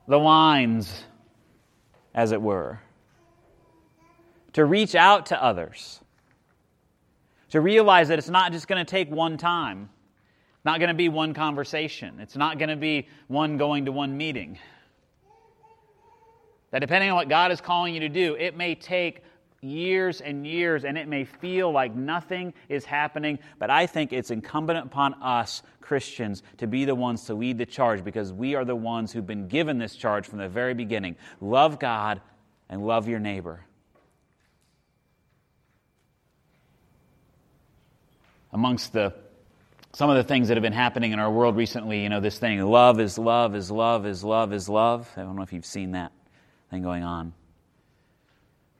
the 0.07 0.19
lines, 0.19 1.05
as 2.13 2.31
it 2.31 2.41
were, 2.41 2.79
to 4.53 4.63
reach 4.63 4.93
out 4.93 5.25
to 5.27 5.43
others 5.43 6.01
to 7.51 7.61
realize 7.61 8.07
that 8.09 8.19
it's 8.19 8.29
not 8.29 8.51
just 8.51 8.67
going 8.67 8.83
to 8.83 8.89
take 8.89 9.09
one 9.09 9.37
time, 9.37 9.89
not 10.65 10.79
going 10.79 10.89
to 10.89 10.95
be 10.95 11.09
one 11.09 11.33
conversation, 11.33 12.19
it's 12.19 12.35
not 12.35 12.57
going 12.57 12.69
to 12.69 12.75
be 12.75 13.07
one 13.27 13.57
going 13.57 13.85
to 13.85 13.91
one 13.91 14.17
meeting. 14.17 14.57
That 16.71 16.79
depending 16.79 17.09
on 17.09 17.17
what 17.17 17.29
God 17.29 17.51
is 17.51 17.59
calling 17.59 17.93
you 17.93 17.99
to 18.01 18.09
do, 18.09 18.35
it 18.35 18.55
may 18.55 18.75
take 18.75 19.23
years 19.61 20.21
and 20.21 20.47
years 20.47 20.85
and 20.85 20.97
it 20.97 21.07
may 21.07 21.25
feel 21.25 21.71
like 21.71 21.93
nothing 21.93 22.53
is 22.69 22.85
happening, 22.85 23.39
but 23.59 23.69
I 23.69 23.85
think 23.85 24.13
it's 24.13 24.31
incumbent 24.31 24.79
upon 24.79 25.13
us, 25.15 25.61
Christians, 25.81 26.43
to 26.57 26.67
be 26.67 26.85
the 26.85 26.95
ones 26.95 27.25
to 27.25 27.33
lead 27.33 27.57
the 27.57 27.65
charge 27.65 28.03
because 28.03 28.33
we 28.33 28.55
are 28.55 28.65
the 28.65 28.75
ones 28.75 29.11
who've 29.11 29.27
been 29.27 29.47
given 29.47 29.77
this 29.77 29.95
charge 29.95 30.25
from 30.25 30.39
the 30.39 30.49
very 30.49 30.73
beginning. 30.73 31.17
Love 31.41 31.79
God 31.79 32.21
and 32.69 32.85
love 32.85 33.07
your 33.07 33.19
neighbor. 33.19 33.65
Amongst 38.51 38.93
the 38.93 39.13
some 39.93 40.09
of 40.09 40.15
the 40.15 40.23
things 40.23 40.47
that 40.47 40.55
have 40.55 40.61
been 40.61 40.71
happening 40.71 41.11
in 41.11 41.19
our 41.19 41.29
world 41.29 41.57
recently, 41.57 42.03
you 42.03 42.09
know, 42.09 42.21
this 42.21 42.39
thing, 42.39 42.61
love 42.61 42.99
is 43.01 43.17
love 43.17 43.55
is 43.55 43.69
love 43.69 44.05
is 44.05 44.23
love 44.23 44.53
is 44.53 44.69
love. 44.69 45.09
I 45.17 45.21
don't 45.21 45.35
know 45.35 45.41
if 45.41 45.51
you've 45.51 45.65
seen 45.65 45.91
that 45.91 46.13
thing 46.69 46.81
going 46.81 47.03
on. 47.03 47.33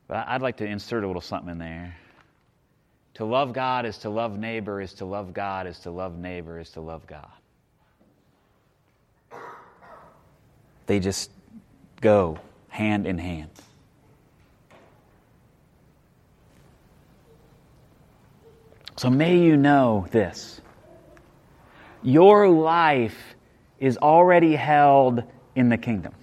But 0.08 0.28
I'd 0.28 0.42
like 0.42 0.58
to 0.58 0.66
insert 0.66 1.04
a 1.04 1.08
little 1.08 1.22
something 1.22 1.52
in 1.52 1.58
there. 1.58 1.98
To 3.16 3.26
love 3.26 3.52
God 3.52 3.86
is 3.86 3.98
to 4.00 4.10
love 4.10 4.38
neighbor, 4.38 4.80
is 4.80 4.94
to 4.96 5.06
love 5.06 5.34
God, 5.34 5.68
is 5.68 5.80
to 5.80 5.92
love 5.92 6.18
neighbor, 6.18 6.60
is 6.60 6.70
to 6.72 6.82
love 6.82 7.06
God. 7.08 7.30
They 10.86 11.00
just 11.00 11.30
go 12.00 12.40
hand 12.70 13.06
in 13.06 13.18
hand. 13.18 13.50
So 19.02 19.10
may 19.10 19.40
you 19.40 19.58
know 19.58 20.06
this 20.12 20.62
your 22.04 22.48
life 22.48 23.18
is 23.80 23.98
already 23.98 24.56
held 24.56 25.24
in 25.56 25.70
the 25.70 25.78
kingdom. 25.80 26.14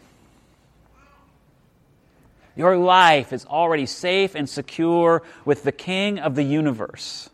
Your 2.55 2.77
life 2.77 3.33
is 3.33 3.45
already 3.47 3.87
safe 3.87 4.37
and 4.37 4.49
secure 4.49 5.25
with 5.45 5.65
the 5.65 5.73
King 5.73 6.21
of 6.21 6.37
the 6.37 6.45
universe. 6.45 7.29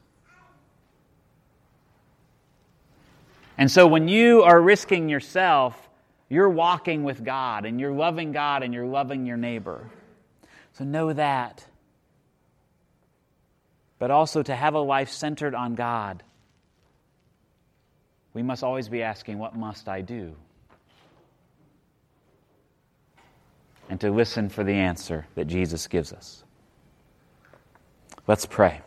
And 3.58 3.70
so 3.70 3.86
when 3.86 4.08
you 4.08 4.44
are 4.44 4.58
risking 4.58 5.10
yourself, 5.10 5.78
you're 6.30 6.48
walking 6.48 7.04
with 7.04 7.22
God 7.22 7.66
and 7.66 7.78
you're 7.78 7.92
loving 7.92 8.32
God 8.32 8.62
and 8.62 8.72
you're 8.72 8.86
loving 8.86 9.26
your 9.26 9.36
neighbor. 9.36 9.90
So 10.72 10.84
know 10.84 11.12
that 11.12 11.66
but 14.04 14.10
also 14.10 14.42
to 14.42 14.54
have 14.54 14.74
a 14.74 14.80
life 14.80 15.08
centered 15.08 15.54
on 15.54 15.74
God, 15.74 16.22
we 18.34 18.42
must 18.42 18.62
always 18.62 18.86
be 18.86 19.02
asking, 19.02 19.38
What 19.38 19.56
must 19.56 19.88
I 19.88 20.02
do? 20.02 20.36
And 23.88 23.98
to 24.02 24.10
listen 24.10 24.50
for 24.50 24.62
the 24.62 24.74
answer 24.74 25.26
that 25.36 25.46
Jesus 25.46 25.86
gives 25.86 26.12
us. 26.12 26.44
Let's 28.26 28.44
pray. 28.44 28.82